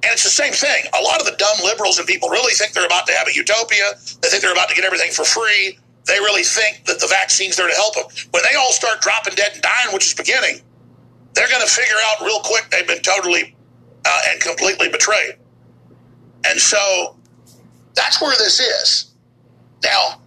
And 0.04 0.12
it's 0.12 0.22
the 0.22 0.30
same 0.30 0.52
thing. 0.52 0.84
A 0.98 1.02
lot 1.02 1.20
of 1.20 1.26
the 1.26 1.36
dumb 1.36 1.58
liberals 1.64 1.98
and 1.98 2.06
people 2.06 2.28
really 2.28 2.54
think 2.54 2.72
they're 2.72 2.86
about 2.86 3.06
to 3.08 3.14
have 3.14 3.26
a 3.28 3.34
utopia. 3.34 3.94
They 4.22 4.28
think 4.28 4.42
they're 4.42 4.52
about 4.52 4.68
to 4.68 4.76
get 4.76 4.84
everything 4.84 5.10
for 5.10 5.24
free. 5.24 5.78
They 6.06 6.20
really 6.20 6.44
think 6.44 6.84
that 6.86 7.00
the 7.00 7.08
vaccine's 7.08 7.56
there 7.56 7.68
to 7.68 7.74
help 7.74 7.94
them. 7.96 8.04
When 8.30 8.42
they 8.50 8.56
all 8.56 8.72
start 8.72 9.00
dropping 9.02 9.34
dead 9.34 9.52
and 9.54 9.62
dying, 9.62 9.92
which 9.92 10.06
is 10.06 10.14
beginning, 10.14 10.62
they're 11.34 11.48
going 11.48 11.62
to 11.62 11.68
figure 11.70 11.96
out 12.06 12.24
real 12.24 12.40
quick 12.40 12.68
they've 12.70 12.86
been 12.86 13.02
totally 13.02 13.56
uh, 14.04 14.20
and 14.30 14.40
completely 14.40 14.88
betrayed. 14.88 15.34
And 16.44 16.58
so 16.58 17.16
that's 17.94 18.20
where 18.20 18.36
this 18.38 18.60
is. 18.60 19.14
Now, 19.82 20.20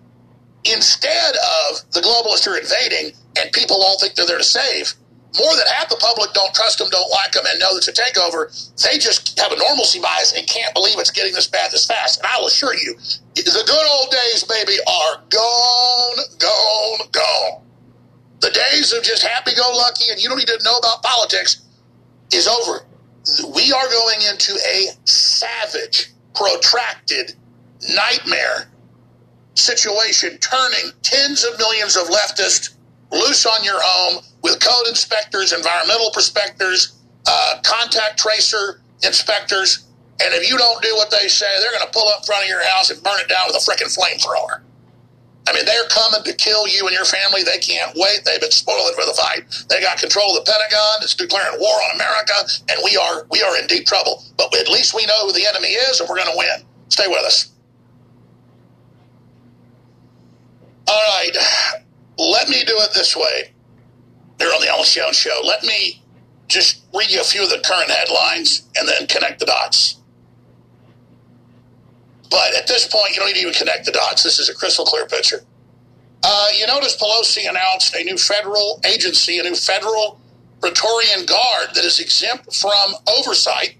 instead 0.66 1.36
of 1.36 1.92
the 1.92 2.02
globalists 2.02 2.48
are 2.48 2.58
invading 2.58 3.18
and 3.38 3.52
people 3.52 3.78
all 3.82 3.98
think 4.00 4.16
they're 4.16 4.28
there 4.28 4.38
to 4.38 4.44
save, 4.44 4.94
more 5.40 5.56
than 5.56 5.66
half 5.68 5.88
the 5.88 5.96
public 5.96 6.34
don't 6.34 6.54
trust 6.54 6.80
them, 6.80 6.90
don't 6.92 7.10
like 7.10 7.32
them, 7.32 7.46
and 7.50 7.60
know 7.60 7.78
it's 7.78 7.88
a 7.88 7.94
takeover. 7.94 8.52
They 8.84 8.98
just 8.98 9.40
have 9.40 9.52
a 9.54 9.58
normalcy 9.58 10.02
bias 10.02 10.34
and 10.36 10.46
can't 10.48 10.74
believe 10.74 11.00
it's 11.00 11.12
getting 11.12 11.34
this 11.34 11.48
bad 11.48 11.72
this 11.72 11.86
fast. 11.86 12.20
And 12.20 12.28
I'll 12.28 12.46
assure 12.48 12.76
you, 12.76 12.96
the 13.36 13.64
good 13.66 13.88
old 13.92 14.12
days, 14.12 14.44
baby, 14.44 14.78
are 14.86 15.22
gone, 15.30 16.18
gone, 16.38 17.08
gone. 17.12 17.62
The 18.42 18.50
days 18.50 18.92
of 18.92 19.04
just 19.04 19.24
happy 19.24 19.56
go 19.56 19.72
lucky 19.74 20.12
and 20.12 20.22
you 20.22 20.28
don't 20.28 20.38
need 20.38 20.48
to 20.48 20.60
know 20.64 20.76
about 20.78 21.02
politics 21.04 21.62
is 22.34 22.48
over. 22.48 22.86
We 23.56 23.72
are 23.72 23.88
going 23.88 24.20
into 24.30 24.54
a 24.68 24.88
savage, 25.42 26.12
protracted 26.36 27.34
nightmare 27.96 28.70
situation, 29.56 30.38
turning 30.38 30.92
tens 31.02 31.44
of 31.44 31.58
millions 31.58 31.98
of 31.98 32.08
leftists 32.08 32.76
loose 33.12 33.46
on 33.46 33.64
your 33.64 33.80
home 33.82 34.24
with 34.44 34.60
code 34.60 34.88
inspectors, 34.88 35.52
environmental 35.52 36.12
inspectors, 36.16 36.98
uh, 37.28 37.60
contact 37.64 38.18
tracer 38.18 38.82
inspectors. 39.04 39.88
And 40.24 40.34
if 40.34 40.50
you 40.50 40.58
don't 40.58 40.82
do 40.82 40.96
what 40.96 41.12
they 41.12 41.28
say, 41.28 41.48
they're 41.60 41.72
going 41.72 41.86
to 41.86 41.92
pull 41.92 42.08
up 42.10 42.26
front 42.26 42.44
of 42.44 42.50
your 42.50 42.64
house 42.70 42.92
and 42.92 43.02
burn 43.04 43.20
it 43.20 43.28
down 43.28 43.48
with 43.48 43.56
a 43.56 43.60
freaking 43.60 43.90
flamethrower. 43.90 44.62
I 45.52 45.54
mean, 45.54 45.66
they're 45.66 45.88
coming 45.90 46.24
to 46.24 46.34
kill 46.34 46.66
you 46.66 46.88
and 46.88 46.96
your 46.96 47.04
family. 47.04 47.44
They 47.44 47.58
can't 47.58 47.92
wait. 47.98 48.22
They've 48.24 48.40
been 48.40 48.52
spoiling 48.52 48.94
for 48.96 49.06
the 49.06 49.14
fight. 49.14 49.44
They 49.68 49.82
got 49.82 49.98
control 49.98 50.38
of 50.38 50.46
the 50.46 50.50
Pentagon. 50.50 51.04
It's 51.04 51.14
declaring 51.14 51.60
war 51.60 51.76
on 51.76 51.96
America, 51.96 52.34
and 52.70 52.80
we 52.86 52.96
are 52.96 53.28
we 53.30 53.44
are 53.44 53.58
in 53.58 53.68
deep 53.68 53.86
trouble. 53.86 54.24
But 54.38 54.56
at 54.56 54.70
least 54.70 54.96
we 54.96 55.06
know 55.06 55.28
who 55.28 55.34
the 55.34 55.46
enemy 55.46 55.68
is, 55.68 56.00
and 56.00 56.08
we're 56.08 56.16
going 56.16 56.32
to 56.32 56.38
win. 56.38 56.66
Stay 56.88 57.08
with 57.08 57.26
us. 57.26 57.52
All 60.88 61.02
right, 61.20 61.36
let 62.18 62.48
me 62.48 62.64
do 62.64 62.76
it 62.78 62.92
this 62.94 63.16
way. 63.16 63.52
Here 64.40 64.50
on 64.50 64.62
the 64.62 64.68
Jones 64.86 65.18
Show, 65.18 65.42
let 65.44 65.64
me 65.64 66.02
just 66.48 66.82
read 66.94 67.12
you 67.12 67.22
a 67.22 67.24
few 67.24 67.44
of 67.44 67.50
the 67.50 67.62
current 67.66 67.90
headlines 67.92 68.64
and 68.76 68.88
then 68.88 69.08
connect 69.08 69.40
the 69.40 69.46
dots. 69.46 70.01
But 72.32 72.56
at 72.56 72.66
this 72.66 72.88
point, 72.88 73.12
you 73.12 73.18
don't 73.18 73.28
need 73.28 73.36
to 73.36 73.42
even 73.42 73.54
connect 73.54 73.86
the 73.86 73.92
dots. 73.92 74.24
This 74.24 74.40
is 74.40 74.50
a 74.50 74.56
crystal 74.56 74.86
clear 74.86 75.06
picture. 75.06 75.42
Uh, 76.24 76.48
you 76.58 76.66
notice 76.66 76.96
Pelosi 76.98 77.50
announced 77.50 77.94
a 77.96 78.04
new 78.04 78.18
federal 78.18 78.80
agency, 78.86 79.40
a 79.40 79.44
new 79.44 79.56
federal 79.56 80.20
Praetorian 80.62 81.26
Guard 81.26 81.76
that 81.76 81.84
is 81.84 82.00
exempt 82.00 82.56
from 82.56 82.96
oversight 83.08 83.76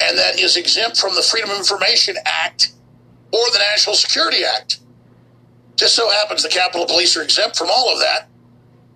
and 0.00 0.18
that 0.18 0.38
is 0.38 0.56
exempt 0.56 0.98
from 0.98 1.14
the 1.14 1.22
Freedom 1.22 1.50
of 1.50 1.56
Information 1.56 2.16
Act 2.26 2.72
or 3.32 3.40
the 3.52 3.58
National 3.58 3.94
Security 3.94 4.44
Act. 4.44 4.80
Just 5.76 5.94
so 5.94 6.10
happens 6.10 6.42
the 6.42 6.48
Capitol 6.48 6.86
Police 6.86 7.16
are 7.16 7.22
exempt 7.22 7.56
from 7.56 7.68
all 7.70 7.92
of 7.92 8.00
that. 8.00 8.28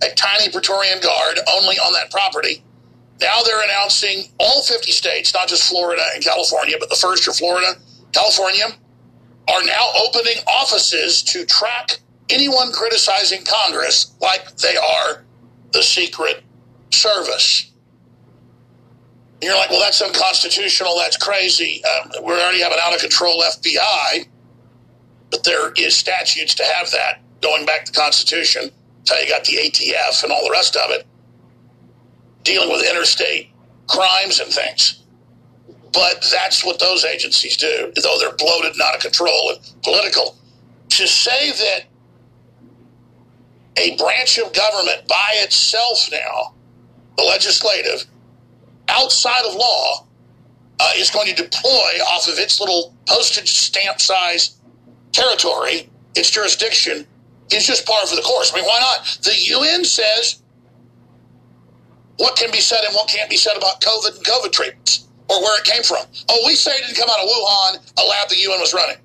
A 0.02 0.14
tiny 0.14 0.50
Praetorian 0.50 1.00
Guard 1.00 1.38
only 1.54 1.76
on 1.76 1.92
that 1.94 2.10
property. 2.10 2.62
Now 3.20 3.40
they're 3.44 3.62
announcing 3.62 4.24
all 4.38 4.62
50 4.62 4.90
states, 4.90 5.32
not 5.32 5.48
just 5.48 5.68
Florida 5.68 6.02
and 6.14 6.24
California, 6.24 6.76
but 6.78 6.88
the 6.90 6.96
first 6.96 7.26
are 7.28 7.32
Florida, 7.32 7.74
California, 8.12 8.66
are 9.48 9.64
now 9.64 9.88
opening 10.06 10.36
offices 10.46 11.22
to 11.22 11.44
track 11.46 11.98
anyone 12.28 12.72
criticizing 12.72 13.44
Congress 13.44 14.14
like 14.20 14.56
they 14.56 14.76
are 14.76 15.24
the 15.72 15.82
Secret 15.82 16.42
Service. 16.90 17.72
And 19.34 19.48
you're 19.48 19.56
like, 19.56 19.70
well, 19.70 19.80
that's 19.80 20.00
unconstitutional. 20.00 20.96
That's 20.96 21.16
crazy. 21.16 21.82
Um, 21.84 22.24
we 22.24 22.32
already 22.32 22.62
have 22.62 22.72
an 22.72 22.78
out 22.80 22.94
of 22.94 23.00
control 23.00 23.42
FBI, 23.42 24.26
but 25.30 25.42
there 25.42 25.72
is 25.72 25.96
statutes 25.96 26.54
to 26.56 26.64
have 26.64 26.90
that 26.92 27.20
going 27.40 27.66
back 27.66 27.84
to 27.86 27.92
the 27.92 27.98
Constitution. 27.98 28.70
That's 28.98 29.10
how 29.10 29.18
you 29.18 29.28
got 29.28 29.44
the 29.44 29.56
ATF 29.56 30.22
and 30.22 30.30
all 30.30 30.44
the 30.44 30.52
rest 30.52 30.76
of 30.76 30.90
it, 30.90 31.06
dealing 32.44 32.70
with 32.70 32.88
interstate 32.88 33.50
crimes 33.88 34.38
and 34.38 34.52
things. 34.52 35.01
But 35.92 36.26
that's 36.30 36.64
what 36.64 36.78
those 36.78 37.04
agencies 37.04 37.56
do, 37.56 37.92
though 38.02 38.18
they're 38.18 38.36
bloated 38.36 38.80
out 38.80 38.94
of 38.94 39.02
control 39.02 39.50
and 39.50 39.58
political. 39.82 40.36
To 40.90 41.06
say 41.06 41.52
that 41.52 41.84
a 43.76 43.96
branch 43.96 44.38
of 44.38 44.52
government 44.52 45.06
by 45.08 45.32
itself 45.36 46.08
now, 46.10 46.54
the 47.16 47.24
legislative, 47.24 48.06
outside 48.88 49.44
of 49.46 49.54
law, 49.54 50.06
uh, 50.80 50.90
is 50.96 51.10
going 51.10 51.28
to 51.28 51.34
deploy 51.34 52.00
off 52.10 52.26
of 52.26 52.38
its 52.38 52.58
little 52.58 52.94
postage 53.06 53.50
stamp 53.50 54.00
size 54.00 54.56
territory, 55.12 55.88
its 56.14 56.30
jurisdiction, 56.30 57.06
is 57.52 57.66
just 57.66 57.86
par 57.86 58.06
for 58.06 58.16
the 58.16 58.22
course. 58.22 58.52
I 58.52 58.56
mean, 58.56 58.64
why 58.64 58.80
not? 58.80 59.18
The 59.22 59.34
UN 59.56 59.84
says 59.84 60.42
what 62.16 62.36
can 62.36 62.50
be 62.50 62.60
said 62.60 62.80
and 62.84 62.94
what 62.94 63.08
can't 63.08 63.28
be 63.28 63.36
said 63.36 63.56
about 63.56 63.80
COVID 63.80 64.16
and 64.16 64.24
COVID 64.24 64.52
treatments 64.52 65.08
or 65.32 65.42
where 65.42 65.58
it 65.58 65.64
came 65.64 65.82
from. 65.82 66.04
Oh, 66.28 66.38
we 66.46 66.54
say 66.54 66.72
it 66.72 66.86
didn't 66.86 66.96
come 66.96 67.08
out 67.08 67.24
of 67.24 67.28
Wuhan, 67.28 68.04
a 68.04 68.04
lab 68.08 68.28
the 68.28 68.36
UN 68.36 68.60
was 68.60 68.74
running. 68.74 68.96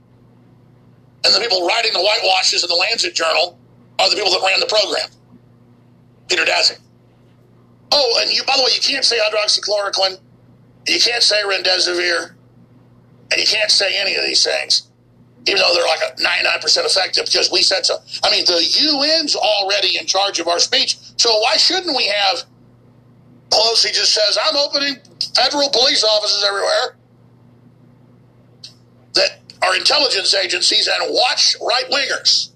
And 1.23 1.33
the 1.33 1.39
people 1.39 1.65
writing 1.65 1.93
the 1.93 1.99
whitewashes 1.99 2.63
in 2.63 2.69
the 2.69 2.75
Lancet 2.75 3.15
Journal 3.15 3.57
are 3.99 4.09
the 4.09 4.15
people 4.15 4.31
that 4.31 4.41
ran 4.45 4.59
the 4.59 4.67
program. 4.67 5.09
Peter 6.27 6.43
Daszak. 6.43 6.79
Oh, 7.91 8.19
and 8.21 8.31
you, 8.31 8.43
by 8.43 8.57
the 8.57 8.63
way, 8.63 8.71
you 8.75 8.81
can't 8.81 9.05
say 9.05 9.17
hydroxychloroquine, 9.17 10.19
you 10.87 10.99
can't 10.99 11.23
say 11.23 11.41
remdesivir, 11.43 12.33
and 13.31 13.41
you 13.41 13.47
can't 13.47 13.71
say 13.71 13.97
any 13.97 14.15
of 14.15 14.25
these 14.25 14.43
things, 14.43 14.89
even 15.45 15.61
though 15.61 15.73
they're 15.73 15.85
like 15.85 16.01
a 16.01 16.21
99% 16.21 16.85
effective 16.85 17.25
because 17.25 17.49
we 17.51 17.61
said 17.61 17.85
so. 17.85 17.97
I 18.23 18.31
mean, 18.31 18.45
the 18.45 18.59
UN's 18.59 19.35
already 19.35 19.97
in 19.97 20.05
charge 20.05 20.39
of 20.39 20.47
our 20.47 20.59
speech, 20.59 20.97
so 21.17 21.39
why 21.39 21.55
shouldn't 21.57 21.95
we 21.95 22.07
have 22.07 22.43
Pelosi 23.49 23.93
just 23.93 24.13
says, 24.13 24.37
I'm 24.43 24.55
opening 24.57 24.97
federal 25.35 25.69
police 25.69 26.03
offices 26.03 26.43
everywhere 26.47 26.97
that 29.13 29.39
are 29.61 29.75
intelligence 29.75 30.33
agencies 30.33 30.87
and 30.87 31.13
watch 31.13 31.55
right 31.61 31.85
wingers. 31.89 32.51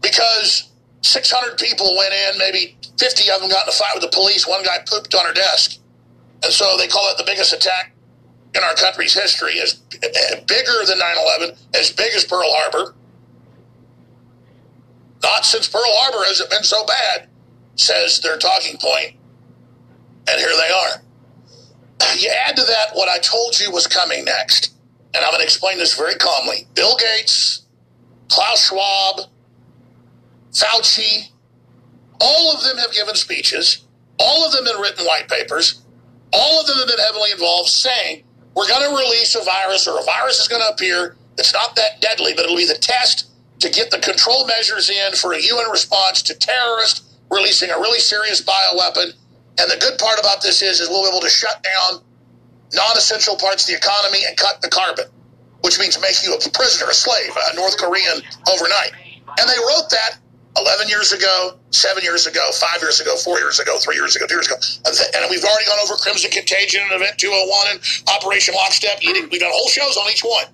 Because 0.00 0.70
600 1.02 1.58
people 1.58 1.96
went 1.96 2.12
in, 2.12 2.38
maybe 2.38 2.76
50 2.98 3.30
of 3.30 3.40
them 3.40 3.50
got 3.50 3.64
in 3.64 3.70
a 3.70 3.72
fight 3.72 3.94
with 3.94 4.02
the 4.02 4.14
police. 4.14 4.46
One 4.46 4.62
guy 4.62 4.78
pooped 4.86 5.14
on 5.14 5.26
her 5.26 5.32
desk. 5.32 5.78
And 6.42 6.52
so 6.52 6.76
they 6.76 6.88
call 6.88 7.10
it 7.10 7.18
the 7.18 7.24
biggest 7.24 7.52
attack 7.52 7.94
in 8.54 8.62
our 8.62 8.74
country's 8.74 9.14
history, 9.14 9.60
as 9.60 9.80
eh, 10.02 10.40
bigger 10.46 10.84
than 10.86 10.98
9 10.98 11.16
11, 11.40 11.56
as 11.74 11.90
big 11.90 12.12
as 12.14 12.24
Pearl 12.24 12.48
Harbor. 12.52 12.94
Not 15.22 15.44
since 15.44 15.68
Pearl 15.68 15.82
Harbor 15.86 16.24
has 16.26 16.40
it 16.40 16.50
been 16.50 16.64
so 16.64 16.84
bad, 16.84 17.28
says 17.76 18.20
their 18.20 18.38
talking. 18.38 18.78
And 20.28 20.40
here 20.40 20.52
they 20.56 20.70
are. 20.70 21.02
You 22.18 22.30
add 22.46 22.56
to 22.56 22.62
that 22.62 22.94
what 22.94 23.08
I 23.08 23.18
told 23.18 23.58
you 23.58 23.70
was 23.70 23.86
coming 23.86 24.24
next. 24.24 24.74
And 25.14 25.24
I'm 25.24 25.30
going 25.30 25.40
to 25.40 25.44
explain 25.44 25.78
this 25.78 25.96
very 25.96 26.14
calmly. 26.14 26.66
Bill 26.74 26.96
Gates, 26.96 27.62
Klaus 28.28 28.68
Schwab, 28.68 29.28
Fauci, 30.52 31.28
all 32.20 32.54
of 32.54 32.62
them 32.62 32.78
have 32.78 32.92
given 32.92 33.14
speeches. 33.14 33.84
All 34.18 34.46
of 34.46 34.52
them 34.52 34.66
have 34.66 34.80
written 34.80 35.04
white 35.06 35.28
papers. 35.28 35.82
All 36.32 36.60
of 36.60 36.66
them 36.66 36.78
have 36.78 36.88
been 36.88 36.98
heavily 36.98 37.32
involved 37.32 37.68
saying 37.68 38.24
we're 38.54 38.68
going 38.68 38.88
to 38.88 38.96
release 38.96 39.34
a 39.34 39.44
virus 39.44 39.86
or 39.86 39.98
a 39.98 40.04
virus 40.04 40.40
is 40.40 40.48
going 40.48 40.62
to 40.62 40.68
appear 40.68 41.16
that's 41.36 41.52
not 41.52 41.76
that 41.76 42.00
deadly, 42.00 42.32
but 42.34 42.44
it'll 42.44 42.56
be 42.56 42.66
the 42.66 42.74
test 42.74 43.30
to 43.60 43.70
get 43.70 43.90
the 43.90 43.98
control 43.98 44.46
measures 44.46 44.90
in 44.90 45.14
for 45.14 45.32
a 45.32 45.40
UN 45.40 45.70
response 45.70 46.22
to 46.22 46.34
terrorists 46.34 47.11
releasing 47.32 47.70
a 47.70 47.78
really 47.80 47.98
serious 47.98 48.42
bioweapon. 48.42 49.16
And 49.58 49.70
the 49.70 49.78
good 49.80 49.98
part 49.98 50.20
about 50.20 50.42
this 50.42 50.62
is, 50.62 50.80
is 50.80 50.88
we'll 50.88 51.02
be 51.02 51.08
able 51.08 51.20
to 51.20 51.32
shut 51.32 51.64
down 51.64 52.00
non-essential 52.72 53.36
parts 53.36 53.64
of 53.64 53.68
the 53.72 53.76
economy 53.76 54.20
and 54.28 54.36
cut 54.36 54.60
the 54.60 54.68
carbon, 54.68 55.06
which 55.64 55.78
means 55.80 55.98
make 56.00 56.22
you 56.24 56.34
a 56.34 56.50
prisoner, 56.50 56.90
a 56.90 56.94
slave, 56.94 57.32
a 57.52 57.56
North 57.56 57.76
Korean 57.78 58.20
overnight. 58.48 58.92
And 59.40 59.48
they 59.48 59.58
wrote 59.68 59.88
that 59.90 60.18
11 60.56 60.88
years 60.88 61.12
ago, 61.12 61.58
seven 61.70 62.02
years 62.04 62.26
ago, 62.26 62.40
five 62.52 62.80
years 62.82 63.00
ago, 63.00 63.16
four 63.16 63.38
years 63.40 63.58
ago, 63.58 63.78
three 63.78 63.96
years 63.96 64.16
ago, 64.16 64.26
two 64.26 64.36
years 64.36 64.46
ago. 64.46 64.56
And 65.16 65.30
we've 65.30 65.44
already 65.44 65.66
gone 65.66 65.78
over 65.84 65.96
Crimson 65.96 66.30
Contagion 66.30 66.82
and 66.84 67.00
Event 67.00 67.16
201 67.16 67.66
and 67.72 67.80
Operation 68.08 68.54
Lockstep. 68.54 69.00
We've 69.04 69.40
done 69.40 69.52
whole 69.52 69.68
shows 69.68 69.96
on 69.96 70.10
each 70.10 70.24
one. 70.24 70.44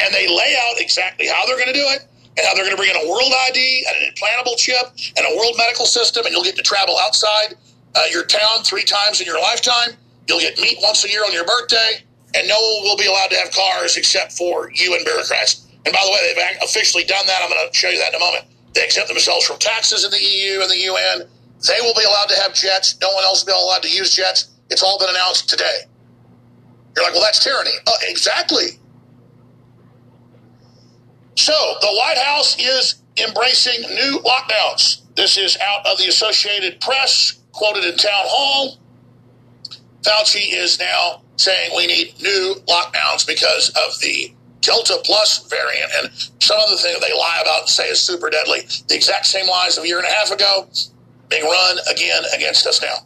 And 0.00 0.14
they 0.14 0.28
lay 0.28 0.56
out 0.56 0.80
exactly 0.80 1.26
how 1.28 1.44
they're 1.46 1.56
going 1.56 1.72
to 1.72 1.74
do 1.74 1.84
it 1.88 2.09
and 2.36 2.46
how 2.46 2.54
they're 2.54 2.64
going 2.64 2.76
to 2.76 2.80
bring 2.80 2.90
in 2.90 2.96
a 2.96 3.08
world 3.08 3.32
ID 3.48 3.86
and 3.88 4.02
an 4.02 4.12
implantable 4.12 4.56
chip 4.56 4.92
and 5.16 5.26
a 5.26 5.36
world 5.36 5.54
medical 5.58 5.86
system, 5.86 6.26
and 6.26 6.34
you'll 6.34 6.44
get 6.44 6.56
to 6.56 6.62
travel 6.62 6.96
outside 7.02 7.54
uh, 7.94 8.04
your 8.10 8.24
town 8.24 8.62
three 8.62 8.84
times 8.84 9.20
in 9.20 9.26
your 9.26 9.40
lifetime. 9.40 9.96
You'll 10.28 10.40
get 10.40 10.58
meat 10.58 10.78
once 10.82 11.04
a 11.04 11.10
year 11.10 11.24
on 11.24 11.32
your 11.32 11.44
birthday, 11.44 12.04
and 12.34 12.46
no 12.46 12.54
one 12.54 12.84
will 12.84 12.96
be 12.96 13.06
allowed 13.06 13.30
to 13.30 13.36
have 13.36 13.50
cars 13.50 13.96
except 13.96 14.32
for 14.32 14.70
you 14.74 14.94
and 14.94 15.04
bureaucrats. 15.04 15.66
And 15.84 15.92
by 15.92 16.00
the 16.04 16.10
way, 16.10 16.34
they've 16.34 16.62
officially 16.62 17.04
done 17.04 17.26
that. 17.26 17.40
I'm 17.42 17.50
going 17.50 17.68
to 17.68 17.76
show 17.76 17.88
you 17.88 17.98
that 17.98 18.14
in 18.14 18.20
a 18.20 18.24
moment. 18.24 18.44
They 18.74 18.84
exempt 18.84 19.08
themselves 19.08 19.44
from 19.46 19.58
taxes 19.58 20.04
in 20.04 20.10
the 20.10 20.22
EU 20.22 20.60
and 20.60 20.70
the 20.70 20.78
UN. 20.78 21.28
They 21.66 21.80
will 21.80 21.94
be 21.94 22.04
allowed 22.04 22.28
to 22.28 22.36
have 22.40 22.54
jets. 22.54 22.96
No 23.00 23.12
one 23.12 23.24
else 23.24 23.44
will 23.44 23.54
be 23.54 23.58
allowed 23.58 23.82
to 23.82 23.90
use 23.90 24.14
jets. 24.14 24.50
It's 24.70 24.82
all 24.82 24.98
been 24.98 25.10
announced 25.10 25.48
today. 25.48 25.80
You're 26.94 27.04
like, 27.04 27.14
well, 27.14 27.22
that's 27.22 27.42
tyranny. 27.42 27.72
Uh, 27.86 27.92
exactly. 28.02 28.78
So 31.40 31.54
the 31.80 31.88
White 31.88 32.18
House 32.18 32.54
is 32.58 32.96
embracing 33.16 33.80
new 33.94 34.20
lockdowns. 34.26 35.00
This 35.16 35.38
is 35.38 35.56
out 35.56 35.86
of 35.86 35.96
the 35.96 36.06
Associated 36.06 36.82
Press, 36.82 37.40
quoted 37.52 37.82
in 37.82 37.96
Town 37.96 38.24
Hall. 38.26 38.76
Fauci 40.02 40.52
is 40.52 40.78
now 40.78 41.22
saying 41.38 41.72
we 41.74 41.86
need 41.86 42.12
new 42.20 42.56
lockdowns 42.68 43.26
because 43.26 43.70
of 43.70 43.98
the 44.02 44.34
Delta 44.60 45.00
Plus 45.02 45.48
variant 45.48 45.90
and 46.02 46.10
some 46.40 46.58
other 46.60 46.76
thing 46.76 46.94
they 47.00 47.14
lie 47.14 47.38
about 47.40 47.60
and 47.60 47.68
say 47.70 47.88
is 47.88 47.98
super 47.98 48.28
deadly. 48.28 48.60
The 48.88 48.94
exact 48.94 49.24
same 49.24 49.48
lies 49.48 49.78
of 49.78 49.84
a 49.84 49.88
year 49.88 49.96
and 49.96 50.06
a 50.06 50.10
half 50.10 50.30
ago 50.30 50.68
being 51.30 51.44
run 51.44 51.78
again 51.90 52.22
against 52.36 52.66
us 52.66 52.82
now. 52.82 52.96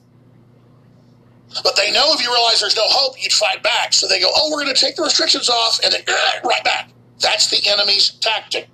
But 1.62 1.76
they 1.76 1.92
know 1.92 2.12
if 2.14 2.20
you 2.20 2.32
realize 2.34 2.60
there's 2.60 2.74
no 2.74 2.82
hope, 2.86 3.14
you'd 3.22 3.32
fight 3.32 3.62
back. 3.62 3.92
So 3.92 4.08
they 4.08 4.18
go, 4.18 4.32
oh, 4.34 4.50
we're 4.50 4.64
going 4.64 4.74
to 4.74 4.80
take 4.80 4.96
the 4.96 5.04
restrictions 5.04 5.48
off, 5.48 5.78
and 5.84 5.92
then 5.92 6.02
right 6.44 6.64
back. 6.64 6.90
That's 7.24 7.48
the 7.48 7.66
enemy's 7.70 8.10
tactic. 8.20 8.68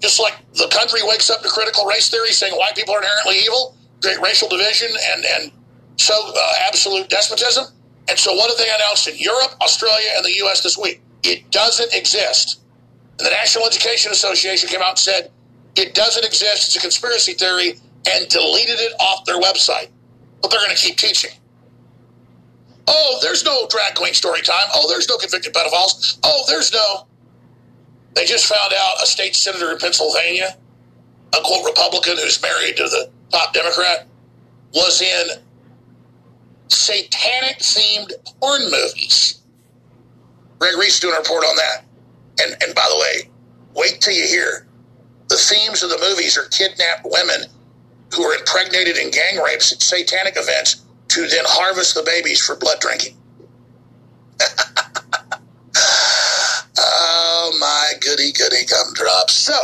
Just 0.00 0.18
like 0.18 0.34
the 0.54 0.66
country 0.72 1.00
wakes 1.04 1.30
up 1.30 1.40
to 1.42 1.48
critical 1.48 1.84
race 1.84 2.10
theory 2.10 2.32
saying 2.32 2.54
white 2.54 2.74
people 2.74 2.94
are 2.94 2.98
inherently 2.98 3.38
evil, 3.44 3.76
great 4.02 4.20
racial 4.20 4.48
division, 4.48 4.88
and, 5.12 5.24
and 5.24 5.52
so 5.96 6.14
uh, 6.34 6.52
absolute 6.66 7.08
despotism. 7.08 7.66
And 8.08 8.18
so 8.18 8.34
what 8.34 8.50
have 8.50 8.58
they 8.58 8.74
announced 8.74 9.06
in 9.06 9.16
Europe, 9.18 9.54
Australia, 9.60 10.10
and 10.16 10.24
the 10.24 10.34
U.S. 10.38 10.64
this 10.64 10.76
week? 10.76 11.00
It 11.22 11.48
doesn't 11.52 11.94
exist. 11.94 12.60
And 13.18 13.26
the 13.26 13.30
National 13.30 13.66
Education 13.66 14.10
Association 14.10 14.68
came 14.68 14.80
out 14.80 14.90
and 14.90 14.98
said 14.98 15.30
it 15.76 15.94
doesn't 15.94 16.24
exist. 16.24 16.66
It's 16.66 16.76
a 16.76 16.80
conspiracy 16.80 17.34
theory 17.34 17.74
and 18.10 18.28
deleted 18.28 18.80
it 18.80 18.94
off 18.98 19.24
their 19.26 19.38
website. 19.38 19.90
But 20.42 20.50
they're 20.50 20.60
going 20.60 20.74
to 20.74 20.82
keep 20.82 20.96
teaching. 20.96 21.30
Oh, 22.88 23.18
there's 23.22 23.44
no 23.44 23.68
drag 23.68 23.94
queen 23.94 24.14
story 24.14 24.40
time. 24.40 24.66
Oh, 24.74 24.88
there's 24.88 25.08
no 25.08 25.18
convicted 25.18 25.54
pedophiles. 25.54 26.18
Oh, 26.24 26.42
there's 26.48 26.72
no. 26.72 27.06
They 28.14 28.24
just 28.24 28.46
found 28.46 28.72
out 28.72 29.02
a 29.02 29.06
state 29.06 29.36
senator 29.36 29.70
in 29.70 29.78
Pennsylvania, 29.78 30.56
a 31.32 31.40
quote 31.42 31.64
Republican 31.64 32.16
who's 32.16 32.40
married 32.42 32.76
to 32.76 32.84
the 32.84 33.10
top 33.30 33.54
Democrat, 33.54 34.06
was 34.74 35.00
in 35.00 35.28
satanic 36.68 37.58
themed 37.58 38.12
porn 38.40 38.62
movies. 38.70 39.40
Greg 40.58 40.76
Reese 40.76 41.00
doing 41.00 41.14
a 41.14 41.18
report 41.18 41.44
on 41.44 41.56
that. 41.56 41.84
And 42.42 42.62
and 42.62 42.74
by 42.74 42.86
the 42.90 42.98
way, 42.98 43.30
wait 43.74 44.00
till 44.00 44.14
you 44.14 44.26
hear 44.26 44.66
the 45.28 45.36
themes 45.36 45.82
of 45.82 45.90
the 45.90 45.98
movies 45.98 46.36
are 46.36 46.46
kidnapped 46.48 47.04
women 47.04 47.42
who 48.14 48.24
are 48.24 48.34
impregnated 48.36 48.96
in 48.98 49.10
gang 49.10 49.38
rapes 49.38 49.72
at 49.72 49.80
satanic 49.80 50.34
events 50.36 50.82
to 51.08 51.26
then 51.28 51.44
harvest 51.46 51.94
the 51.94 52.02
babies 52.02 52.44
for 52.44 52.56
blood 52.56 52.80
drinking. 52.80 53.16
oh 56.80 57.56
my 57.60 57.92
goody 58.00 58.32
goody 58.32 58.64
gumdrops. 58.66 59.34
So 59.34 59.54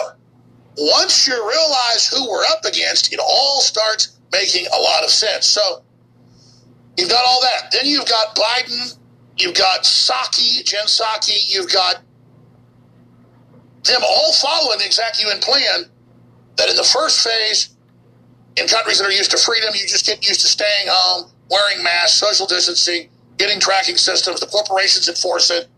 once 0.76 1.26
you 1.26 1.34
realize 1.34 2.08
who 2.08 2.28
we're 2.28 2.44
up 2.44 2.64
against, 2.64 3.12
it 3.12 3.20
all 3.20 3.60
starts 3.60 4.18
making 4.32 4.66
a 4.66 4.80
lot 4.80 5.02
of 5.04 5.10
sense. 5.10 5.46
So 5.46 5.82
you've 6.98 7.10
got 7.10 7.24
all 7.26 7.40
that. 7.40 7.70
Then 7.72 7.86
you've 7.86 8.06
got 8.06 8.36
Biden 8.36 8.96
You've 9.38 9.54
got 9.54 9.82
Psaki, 9.82 10.64
Jen 10.64 10.86
Psaki, 10.86 11.52
You've 11.52 11.70
got 11.70 11.96
them 13.84 14.02
all 14.02 14.32
following 14.32 14.78
the 14.78 14.86
exact 14.86 15.22
UN 15.22 15.38
plan 15.40 15.84
that 16.56 16.70
in 16.70 16.76
the 16.76 16.82
first 16.82 17.22
phase, 17.22 17.76
in 18.56 18.66
countries 18.66 18.98
that 18.98 19.06
are 19.06 19.12
used 19.12 19.30
to 19.30 19.36
freedom, 19.36 19.74
you 19.74 19.86
just 19.86 20.06
get 20.06 20.26
used 20.26 20.40
to 20.40 20.48
staying 20.48 20.88
home, 20.88 21.30
wearing 21.50 21.84
masks, 21.84 22.18
social 22.18 22.46
distancing, 22.46 23.10
getting 23.36 23.60
tracking 23.60 23.96
systems. 23.96 24.40
The 24.40 24.46
corporations 24.46 25.08
enforce 25.08 25.50
it. 25.50 25.68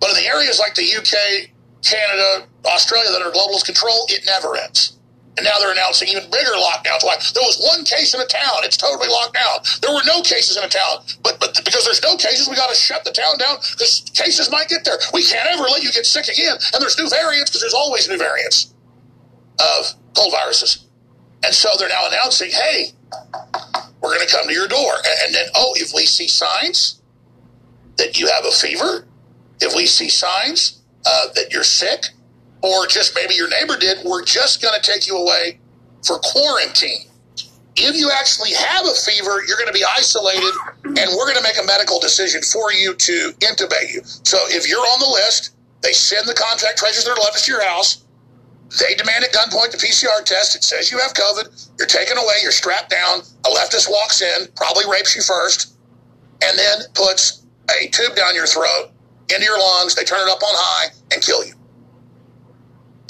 But 0.00 0.10
in 0.10 0.16
the 0.16 0.26
areas 0.26 0.58
like 0.58 0.74
the 0.74 0.86
UK, 0.86 1.50
Canada, 1.82 2.46
Australia 2.66 3.10
that 3.12 3.22
are 3.22 3.30
globalist 3.30 3.64
control, 3.64 4.06
it 4.08 4.24
never 4.26 4.56
ends. 4.56 4.98
And 5.38 5.44
now 5.44 5.54
they're 5.60 5.70
announcing 5.70 6.08
even 6.08 6.24
bigger 6.30 6.50
lockdowns. 6.58 7.06
Why? 7.06 7.14
there 7.32 7.46
was 7.46 7.62
one 7.62 7.84
case 7.84 8.12
in 8.12 8.20
a 8.20 8.26
town, 8.26 8.66
it's 8.66 8.76
totally 8.76 9.08
locked 9.08 9.34
down. 9.34 9.62
There 9.82 9.94
were 9.94 10.02
no 10.04 10.20
cases 10.22 10.56
in 10.56 10.64
a 10.64 10.68
town, 10.68 11.06
but 11.22 11.38
but 11.38 11.54
because 11.64 11.84
there's 11.84 12.02
no 12.02 12.16
cases, 12.16 12.48
we 12.48 12.56
got 12.56 12.70
to 12.70 12.74
shut 12.74 13.04
the 13.04 13.12
town 13.12 13.38
down 13.38 13.56
because 13.70 14.02
cases 14.14 14.50
might 14.50 14.68
get 14.68 14.84
there. 14.84 14.98
We 15.14 15.22
can't 15.22 15.48
ever 15.48 15.62
let 15.70 15.84
you 15.84 15.92
get 15.92 16.06
sick 16.06 16.26
again. 16.26 16.56
And 16.74 16.82
there's 16.82 16.98
new 16.98 17.08
variants 17.08 17.50
because 17.50 17.60
there's 17.60 17.74
always 17.74 18.08
new 18.08 18.18
variants 18.18 18.74
of 19.60 19.94
cold 20.16 20.32
viruses. 20.32 20.86
And 21.44 21.54
so 21.54 21.70
they're 21.78 21.88
now 21.88 22.08
announcing, 22.08 22.50
hey, 22.50 22.90
we're 24.00 24.14
going 24.14 24.26
to 24.26 24.32
come 24.32 24.48
to 24.48 24.52
your 24.52 24.68
door. 24.68 24.92
And 25.24 25.34
then, 25.34 25.46
oh, 25.54 25.74
if 25.76 25.92
we 25.94 26.04
see 26.04 26.26
signs 26.26 27.00
that 27.96 28.18
you 28.18 28.26
have 28.26 28.44
a 28.44 28.50
fever, 28.50 29.06
if 29.60 29.74
we 29.74 29.86
see 29.86 30.08
signs 30.08 30.82
uh, 31.06 31.26
that 31.34 31.52
you're 31.52 31.64
sick, 31.64 32.04
or 32.62 32.86
just 32.86 33.14
maybe 33.14 33.34
your 33.34 33.48
neighbor 33.48 33.76
did, 33.76 33.98
we're 34.04 34.24
just 34.24 34.60
going 34.62 34.74
to 34.80 34.90
take 34.90 35.06
you 35.06 35.16
away 35.16 35.58
for 36.06 36.18
quarantine. 36.18 37.06
If 37.76 37.94
you 37.94 38.10
actually 38.10 38.52
have 38.54 38.86
a 38.86 38.94
fever, 38.94 39.42
you're 39.46 39.56
going 39.56 39.68
to 39.68 39.78
be 39.78 39.84
isolated, 39.84 40.52
and 40.84 41.10
we're 41.14 41.30
going 41.30 41.36
to 41.36 41.42
make 41.42 41.58
a 41.62 41.66
medical 41.66 42.00
decision 42.00 42.42
for 42.42 42.72
you 42.72 42.94
to 42.94 43.32
intubate 43.38 43.94
you. 43.94 44.02
So 44.04 44.38
if 44.48 44.68
you're 44.68 44.80
on 44.80 44.98
the 44.98 45.06
list, 45.06 45.54
they 45.82 45.92
send 45.92 46.26
the 46.26 46.34
contact 46.34 46.78
tracers 46.78 47.04
that 47.04 47.12
are 47.12 47.22
left 47.22 47.44
to 47.44 47.52
your 47.52 47.64
house. 47.64 48.04
They 48.80 48.94
demand 48.94 49.24
at 49.24 49.32
gunpoint 49.32 49.70
the 49.70 49.78
PCR 49.78 50.24
test. 50.24 50.56
It 50.56 50.64
says 50.64 50.90
you 50.90 50.98
have 50.98 51.14
COVID. 51.14 51.68
You're 51.78 51.86
taken 51.86 52.18
away. 52.18 52.42
You're 52.42 52.52
strapped 52.52 52.90
down. 52.90 53.20
A 53.46 53.48
leftist 53.48 53.88
walks 53.88 54.20
in, 54.20 54.48
probably 54.56 54.84
rapes 54.90 55.14
you 55.14 55.22
first, 55.22 55.74
and 56.42 56.58
then 56.58 56.80
puts 56.94 57.44
a 57.70 57.88
tube 57.88 58.16
down 58.16 58.34
your 58.34 58.46
throat, 58.46 58.90
into 59.32 59.44
your 59.44 59.58
lungs. 59.58 59.94
They 59.94 60.04
turn 60.04 60.26
it 60.26 60.30
up 60.30 60.42
on 60.42 60.54
high 60.54 60.94
and 61.12 61.22
kill 61.22 61.44
you 61.44 61.54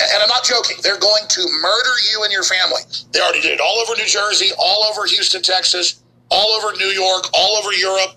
and 0.00 0.22
I'm 0.22 0.28
not 0.28 0.44
joking, 0.44 0.76
they're 0.82 0.98
going 0.98 1.26
to 1.28 1.42
murder 1.60 1.94
you 2.12 2.22
and 2.22 2.32
your 2.32 2.44
family. 2.44 2.82
They 3.12 3.20
already 3.20 3.40
did 3.40 3.52
it 3.52 3.60
all 3.60 3.78
over 3.78 3.96
New 3.96 4.06
Jersey, 4.06 4.50
all 4.58 4.84
over 4.84 5.06
Houston, 5.06 5.42
Texas, 5.42 6.02
all 6.30 6.52
over 6.54 6.76
New 6.76 6.92
York, 6.94 7.26
all 7.34 7.56
over 7.56 7.72
Europe, 7.72 8.14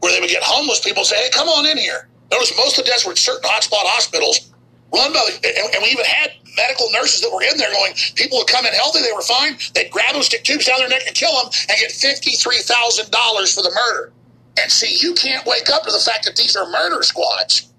where 0.00 0.12
they 0.12 0.20
would 0.20 0.30
get 0.30 0.42
homeless 0.42 0.80
people 0.80 1.04
say, 1.04 1.16
hey, 1.16 1.30
come 1.30 1.48
on 1.48 1.66
in 1.66 1.76
here. 1.76 2.08
Notice 2.32 2.56
most 2.56 2.78
of 2.78 2.84
the 2.84 2.90
deaths 2.90 3.04
were 3.04 3.12
at 3.12 3.18
certain 3.18 3.48
hotspot 3.48 3.86
hospitals 3.86 4.50
run 4.92 5.12
by, 5.12 5.22
and 5.44 5.82
we 5.82 5.90
even 5.90 6.04
had 6.04 6.32
medical 6.56 6.90
nurses 6.90 7.20
that 7.22 7.30
were 7.30 7.42
in 7.42 7.56
there 7.56 7.70
going, 7.70 7.92
people 8.16 8.38
would 8.38 8.48
come 8.48 8.66
in 8.66 8.72
healthy, 8.72 9.00
they 9.02 9.12
were 9.12 9.22
fine. 9.22 9.56
They'd 9.74 9.90
grab 9.90 10.14
them, 10.14 10.22
stick 10.22 10.42
tubes 10.42 10.66
down 10.66 10.80
their 10.80 10.88
neck 10.88 11.02
and 11.06 11.14
kill 11.14 11.30
them 11.38 11.50
and 11.68 11.78
get 11.78 11.90
$53,000 11.90 13.54
for 13.54 13.62
the 13.62 13.70
murder. 13.70 14.12
And 14.60 14.70
see, 14.70 14.96
you 15.00 15.14
can't 15.14 15.46
wake 15.46 15.70
up 15.70 15.84
to 15.84 15.90
the 15.90 15.98
fact 15.98 16.24
that 16.24 16.36
these 16.36 16.56
are 16.56 16.68
murder 16.68 17.02
squads. 17.02 17.72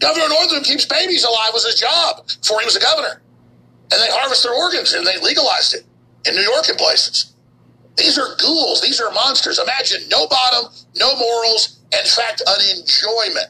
Governor 0.00 0.28
Northam 0.28 0.62
keeps 0.62 0.84
babies 0.84 1.24
alive 1.24 1.50
was 1.52 1.64
his 1.64 1.80
job 1.80 2.26
before 2.40 2.60
he 2.60 2.66
was 2.66 2.76
a 2.76 2.80
governor. 2.80 3.22
And 3.92 4.00
they 4.02 4.08
harvest 4.10 4.42
their 4.42 4.54
organs 4.54 4.92
and 4.94 5.06
they 5.06 5.18
legalized 5.20 5.74
it 5.74 5.84
in 6.28 6.34
New 6.34 6.42
York 6.42 6.68
and 6.68 6.78
places. 6.78 7.34
These 7.96 8.18
are 8.18 8.36
ghouls. 8.40 8.82
These 8.82 9.00
are 9.00 9.10
monsters. 9.12 9.58
Imagine 9.58 10.02
no 10.10 10.26
bottom, 10.26 10.70
no 10.96 11.16
morals, 11.16 11.80
in 11.92 12.04
fact, 12.04 12.42
an 12.46 12.78
enjoyment. 12.78 13.48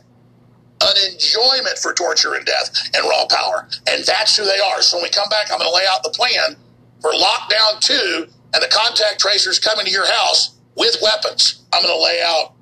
An 0.82 1.12
enjoyment 1.12 1.78
for 1.78 1.94
torture 1.94 2.35
and 2.35 2.44
death 2.44 2.70
and 2.94 3.09
raw 3.09 3.26
power. 3.30 3.68
And 3.88 4.04
that's 4.04 4.37
who 4.37 4.44
they 4.44 4.59
are. 4.59 4.82
So 4.82 4.98
when 4.98 5.04
we 5.04 5.11
come 5.11 5.28
back, 5.30 5.50
I'm 5.50 5.59
going 5.59 5.70
to 5.70 5.74
lay 5.74 5.87
out 5.88 6.02
the 6.02 6.11
plan 6.11 6.56
for 7.00 7.12
lockdown 7.12 7.80
two 7.80 8.26
and 8.52 8.62
the 8.62 8.68
contact 8.68 9.18
tracers 9.18 9.59
coming 9.59 9.87
to 9.87 9.90
your 9.90 10.06
house 10.06 10.55
with 10.76 10.96
weapons. 11.02 11.64
I'm 11.72 11.82
going 11.82 11.94
to 11.94 12.02
lay 12.02 12.22
out 12.24 12.54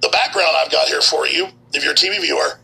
the 0.00 0.08
background 0.08 0.50
I've 0.62 0.70
got 0.70 0.88
here 0.88 1.00
for 1.00 1.26
you, 1.26 1.48
if 1.72 1.82
you're 1.82 1.92
a 1.92 1.96
TV 1.96 2.20
viewer, 2.20 2.60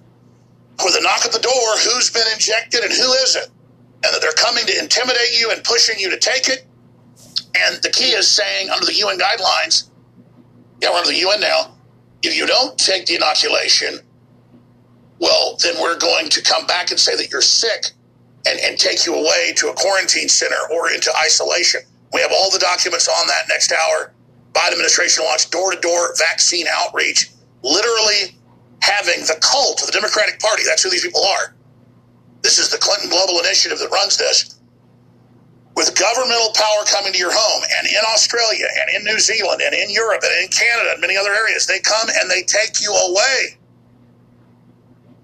with 0.85 0.97
a 0.99 1.03
knock 1.03 1.25
at 1.25 1.33
the 1.33 1.39
door, 1.39 1.77
who's 1.79 2.11
been 2.11 2.27
injected 2.33 2.83
and 2.83 2.93
who 2.93 3.13
isn't. 3.13 3.49
And 4.05 4.15
that 4.15 4.21
they're 4.21 4.33
coming 4.33 4.65
to 4.67 4.79
intimidate 4.79 5.41
you 5.41 5.51
and 5.51 5.63
pushing 5.65 5.99
you 5.99 6.11
to 6.11 6.19
take 6.19 6.49
it. 6.49 6.67
And 7.55 7.81
the 7.83 7.91
key 7.91 8.11
is 8.11 8.29
saying, 8.29 8.71
under 8.71 8.85
the 8.85 8.95
UN 8.95 9.19
guidelines, 9.19 9.89
yeah, 10.81 10.91
we're 10.91 10.99
under 10.99 11.11
the 11.11 11.19
UN 11.19 11.41
now, 11.41 11.75
if 12.23 12.37
you 12.37 12.47
don't 12.47 12.77
take 12.79 13.07
the 13.07 13.15
inoculation, 13.15 14.01
well, 15.21 15.57
then 15.63 15.81
we're 15.81 15.99
going 15.99 16.29
to 16.31 16.43
come 16.43 16.67
back 16.67 16.91
and 16.91 16.99
say 16.99 17.17
that 17.17 17.31
you're 17.31 17.43
sick 17.43 17.93
and, 18.47 18.59
and 18.61 18.77
take 18.79 19.07
you 19.07 19.15
away 19.15 19.53
to 19.57 19.69
a 19.69 19.75
quarantine 19.75 20.29
center 20.29 20.57
or 20.73 20.91
into 20.91 21.13
isolation. 21.25 21.81
We 22.13 22.21
have 22.21 22.33
all 22.33 22.51
the 22.51 22.59
documents 22.59 23.09
on 23.09 23.27
that 23.29 23.45
next 23.49 23.73
hour. 23.73 24.13
Biden 24.53 24.73
administration 24.73 25.25
launched 25.25 25.51
door 25.51 25.73
to 25.73 25.81
door 25.81 26.15
vaccine 26.19 26.67
outreach, 26.71 27.31
literally 27.63 28.37
having 28.81 29.21
the 29.27 29.39
cult 29.41 29.81
of 29.81 29.87
the 29.87 29.93
Democratic 29.93 30.41
Party. 30.41 30.63
That's 30.67 30.83
who 30.83 30.91
these 30.91 31.03
people 31.05 31.25
are. 31.25 31.55
This 32.43 32.59
is 32.59 32.71
the 32.71 32.79
Clinton 32.79 33.09
Global 33.09 33.39
Initiative 33.41 33.79
that 33.79 33.91
runs 33.91 34.17
this. 34.17 34.59
With 35.75 35.97
governmental 35.97 36.53
power 36.53 36.85
coming 36.85 37.13
to 37.15 37.19
your 37.19 37.33
home, 37.33 37.63
and 37.79 37.89
in 37.89 38.03
Australia, 38.13 38.67
and 38.83 38.97
in 38.97 39.05
New 39.05 39.19
Zealand, 39.19 39.63
and 39.65 39.75
in 39.75 39.89
Europe, 39.89 40.21
and 40.23 40.45
in 40.45 40.51
Canada, 40.51 40.91
and 40.93 41.01
many 41.01 41.17
other 41.17 41.33
areas, 41.33 41.67
they 41.67 41.81
come 41.81 42.09
and 42.21 42.31
they 42.31 42.43
take 42.43 42.83
you 42.83 42.93
away. 42.93 43.57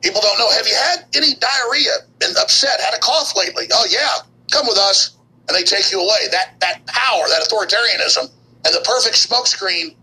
People 0.00 0.22
don't 0.22 0.38
know. 0.38 0.48
Have 0.50 0.66
you 0.66 0.74
had 0.74 1.04
any 1.14 1.34
diarrhea, 1.34 2.08
been 2.18 2.32
upset, 2.40 2.80
had 2.80 2.94
a 2.94 3.00
cough 3.00 3.36
lately? 3.36 3.66
Oh, 3.72 3.86
yeah, 3.90 4.24
come 4.50 4.66
with 4.66 4.78
us. 4.78 5.18
And 5.48 5.56
they 5.56 5.64
take 5.64 5.90
you 5.92 6.00
away. 6.00 6.28
That, 6.30 6.54
that 6.60 6.86
power, 6.86 7.24
that 7.28 7.42
authoritarianism, 7.48 8.30
and 8.64 8.74
the 8.74 8.82
perfect 8.84 9.16
smokescreen 9.16 9.94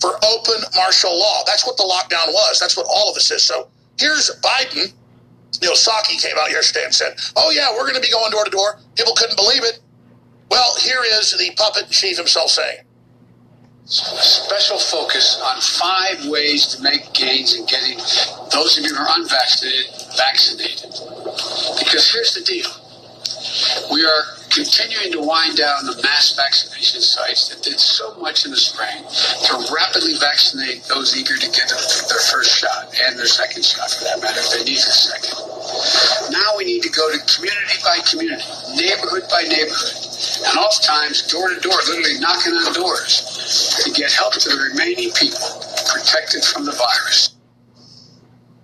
for 0.00 0.16
open 0.24 0.62
martial 0.76 1.16
law. 1.18 1.42
That's 1.46 1.66
what 1.66 1.76
the 1.76 1.82
lockdown 1.82 2.32
was. 2.32 2.60
That's 2.60 2.76
what 2.76 2.86
all 2.88 3.08
of 3.08 3.14
this 3.14 3.30
is. 3.30 3.42
So 3.42 3.68
here's 3.98 4.30
Biden. 4.42 4.92
You 5.60 5.68
know, 5.68 5.74
Psaki 5.74 6.20
came 6.22 6.36
out 6.38 6.50
yesterday 6.50 6.84
and 6.84 6.94
said, 6.94 7.16
oh, 7.36 7.50
yeah, 7.50 7.72
we're 7.72 7.82
going 7.82 7.94
to 7.94 8.00
be 8.00 8.10
going 8.10 8.30
door 8.30 8.44
to 8.44 8.50
door. 8.50 8.78
People 8.96 9.14
couldn't 9.14 9.36
believe 9.36 9.64
it. 9.64 9.80
Well, 10.50 10.74
here 10.80 11.00
is 11.18 11.36
the 11.36 11.50
puppet 11.56 11.90
chief 11.90 12.16
himself 12.16 12.50
saying. 12.50 12.84
Special 13.84 14.78
focus 14.78 15.40
on 15.42 15.60
five 15.60 16.26
ways 16.26 16.66
to 16.66 16.82
make 16.82 17.12
gains 17.14 17.54
in 17.54 17.64
getting 17.64 17.96
those 18.52 18.76
of 18.76 18.84
you 18.84 18.94
who 18.94 19.00
are 19.00 19.08
unvaccinated 19.16 19.86
vaccinated. 20.16 20.90
Because 21.78 22.10
here's 22.12 22.34
the 22.34 22.42
deal 22.44 22.68
we 23.90 24.04
are 24.04 24.37
continuing 24.58 25.12
to 25.14 25.22
wind 25.22 25.54
down 25.54 25.86
the 25.86 25.94
mass 26.02 26.34
vaccination 26.34 27.00
sites 27.00 27.46
that 27.46 27.62
did 27.62 27.78
so 27.78 28.10
much 28.18 28.44
in 28.44 28.50
the 28.50 28.58
spring 28.58 29.06
to 29.46 29.54
rapidly 29.70 30.18
vaccinate 30.18 30.82
those 30.90 31.14
eager 31.14 31.38
to 31.38 31.46
get 31.54 31.70
their 31.70 32.24
first 32.26 32.58
shot 32.58 32.90
and 33.06 33.14
their 33.14 33.30
second 33.30 33.62
shot, 33.62 33.86
for 33.86 34.02
that 34.02 34.18
matter, 34.18 34.42
if 34.42 34.50
they 34.50 34.64
need 34.66 34.82
a 34.82 34.90
second. 34.90 35.38
Now 36.34 36.58
we 36.58 36.66
need 36.66 36.82
to 36.82 36.90
go 36.90 37.06
to 37.06 37.18
community 37.30 37.78
by 37.86 38.02
community, 38.02 38.50
neighborhood 38.74 39.30
by 39.30 39.46
neighborhood, 39.46 39.94
and 40.50 40.58
oftentimes 40.58 41.30
door 41.30 41.54
to 41.54 41.60
door, 41.62 41.78
literally 41.86 42.18
knocking 42.18 42.58
on 42.58 42.74
doors 42.74 43.78
to 43.86 43.94
get 43.94 44.10
help 44.10 44.34
to 44.34 44.48
the 44.48 44.58
remaining 44.74 45.14
people 45.14 45.38
protected 45.86 46.42
from 46.42 46.66
the 46.66 46.74
virus. 46.74 47.38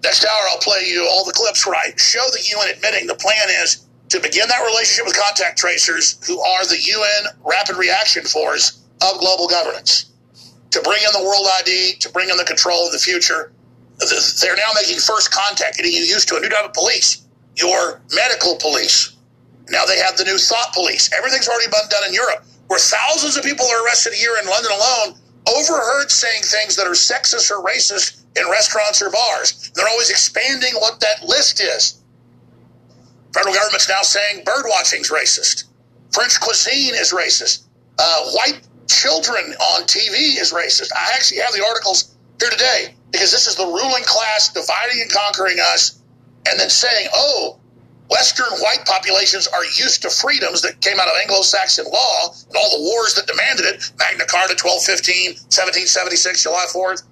Next 0.02 0.26
hour, 0.26 0.42
I'll 0.50 0.58
play 0.58 0.90
you 0.90 1.06
all 1.06 1.24
the 1.24 1.32
clips 1.32 1.64
where 1.66 1.76
I 1.76 1.94
show 1.96 2.20
the 2.34 2.42
UN 2.58 2.74
admitting 2.74 3.06
the 3.06 3.14
plan 3.14 3.46
is 3.62 3.83
to 4.10 4.20
begin 4.20 4.48
that 4.48 4.64
relationship 4.66 5.06
with 5.06 5.16
contact 5.16 5.58
tracers 5.58 6.18
who 6.26 6.40
are 6.40 6.64
the 6.66 6.78
UN 6.78 7.32
rapid 7.44 7.76
reaction 7.76 8.24
force 8.24 8.80
of 9.02 9.20
global 9.20 9.48
governance. 9.48 10.06
To 10.72 10.80
bring 10.82 10.98
in 11.06 11.12
the 11.12 11.24
world 11.24 11.46
ID, 11.60 11.96
to 12.00 12.10
bring 12.10 12.30
in 12.30 12.36
the 12.36 12.44
control 12.44 12.86
of 12.86 12.92
the 12.92 12.98
future. 12.98 13.52
They're 13.98 14.56
now 14.56 14.72
making 14.74 14.98
first 14.98 15.30
contact, 15.32 15.76
getting 15.76 15.92
you 15.92 16.02
used 16.02 16.28
to 16.28 16.36
a 16.36 16.40
new 16.40 16.48
type 16.48 16.64
of 16.64 16.72
police, 16.72 17.22
your 17.56 18.02
medical 18.12 18.56
police. 18.56 19.16
Now 19.70 19.84
they 19.86 19.98
have 19.98 20.16
the 20.16 20.24
new 20.24 20.36
thought 20.36 20.72
police. 20.74 21.10
Everything's 21.16 21.48
already 21.48 21.70
been 21.70 21.88
done 21.88 22.08
in 22.08 22.14
Europe, 22.14 22.44
where 22.66 22.78
thousands 22.80 23.36
of 23.36 23.44
people 23.44 23.66
are 23.66 23.84
arrested 23.86 24.14
a 24.14 24.18
year 24.18 24.36
in 24.42 24.48
London 24.48 24.72
alone, 24.72 25.18
overheard 25.56 26.10
saying 26.10 26.42
things 26.42 26.76
that 26.76 26.86
are 26.86 26.98
sexist 26.98 27.50
or 27.50 27.64
racist 27.64 28.22
in 28.36 28.50
restaurants 28.50 29.00
or 29.00 29.10
bars. 29.10 29.70
They're 29.74 29.88
always 29.88 30.10
expanding 30.10 30.74
what 30.74 31.00
that 31.00 31.22
list 31.24 31.60
is. 31.60 32.02
Federal 33.34 33.54
government's 33.54 33.88
now 33.88 34.02
saying 34.02 34.44
bird 34.44 34.64
watching's 34.68 35.10
racist. 35.10 35.64
French 36.12 36.38
cuisine 36.40 36.94
is 36.94 37.12
racist. 37.12 37.64
Uh, 37.98 38.30
white 38.30 38.60
children 38.88 39.52
on 39.74 39.82
TV 39.82 40.40
is 40.40 40.52
racist. 40.52 40.90
I 40.94 41.12
actually 41.14 41.40
have 41.40 41.52
the 41.52 41.64
articles 41.64 42.14
here 42.38 42.50
today 42.50 42.94
because 43.10 43.32
this 43.32 43.48
is 43.48 43.56
the 43.56 43.66
ruling 43.66 44.04
class 44.04 44.52
dividing 44.52 45.02
and 45.02 45.10
conquering 45.10 45.56
us 45.60 46.00
and 46.48 46.60
then 46.60 46.70
saying, 46.70 47.08
oh, 47.12 47.58
Western 48.08 48.52
white 48.60 48.84
populations 48.86 49.48
are 49.48 49.64
used 49.64 50.02
to 50.02 50.10
freedoms 50.10 50.62
that 50.62 50.80
came 50.80 51.00
out 51.00 51.08
of 51.08 51.14
Anglo 51.20 51.40
Saxon 51.40 51.86
law 51.86 52.34
and 52.46 52.56
all 52.56 52.78
the 52.78 52.84
wars 52.84 53.14
that 53.14 53.26
demanded 53.26 53.66
it 53.66 53.90
Magna 53.98 54.26
Carta, 54.26 54.54
1215, 54.54 55.34
1776, 55.50 56.42
July 56.42 56.66
4th. 56.72 57.02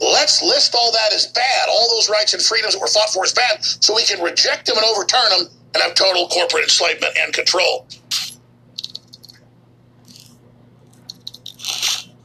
Let's 0.00 0.42
list 0.42 0.74
all 0.74 0.92
that 0.92 1.12
as 1.14 1.26
bad, 1.28 1.68
all 1.70 1.88
those 1.88 2.10
rights 2.10 2.34
and 2.34 2.42
freedoms 2.42 2.74
that 2.74 2.80
were 2.80 2.86
fought 2.86 3.10
for 3.10 3.24
as 3.24 3.32
bad, 3.32 3.64
so 3.64 3.94
we 3.94 4.04
can 4.04 4.22
reject 4.22 4.66
them 4.66 4.76
and 4.76 4.84
overturn 4.84 5.30
them 5.30 5.48
and 5.74 5.82
have 5.82 5.94
total 5.94 6.28
corporate 6.28 6.64
enslavement 6.64 7.16
and 7.18 7.32
control. 7.32 7.86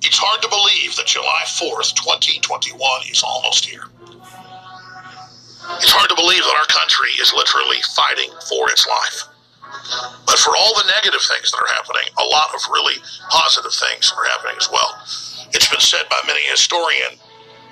It's 0.04 0.18
hard 0.20 0.42
to 0.42 0.50
believe 0.50 0.96
that 0.98 1.08
July 1.08 1.44
4th, 1.48 1.96
2021 1.96 2.76
is 3.10 3.24
almost 3.24 3.64
here. 3.64 3.88
It's 5.80 5.96
hard 5.96 6.10
to 6.10 6.16
believe 6.20 6.44
that 6.44 6.58
our 6.60 6.68
country 6.68 7.16
is 7.24 7.32
literally 7.32 7.80
fighting 7.96 8.28
for 8.52 8.68
its 8.68 8.84
life. 8.84 9.32
But 10.28 10.36
for 10.44 10.52
all 10.60 10.76
the 10.76 10.92
negative 11.00 11.24
things 11.24 11.52
that 11.56 11.64
are 11.64 11.72
happening, 11.80 12.12
a 12.20 12.28
lot 12.28 12.52
of 12.52 12.60
really 12.68 13.00
positive 13.32 13.72
things 13.72 14.12
are 14.12 14.28
happening 14.36 14.60
as 14.60 14.68
well. 14.68 15.00
It's 15.56 15.72
been 15.72 15.80
said 15.80 16.12
by 16.12 16.20
many 16.28 16.44
historians 16.52 17.24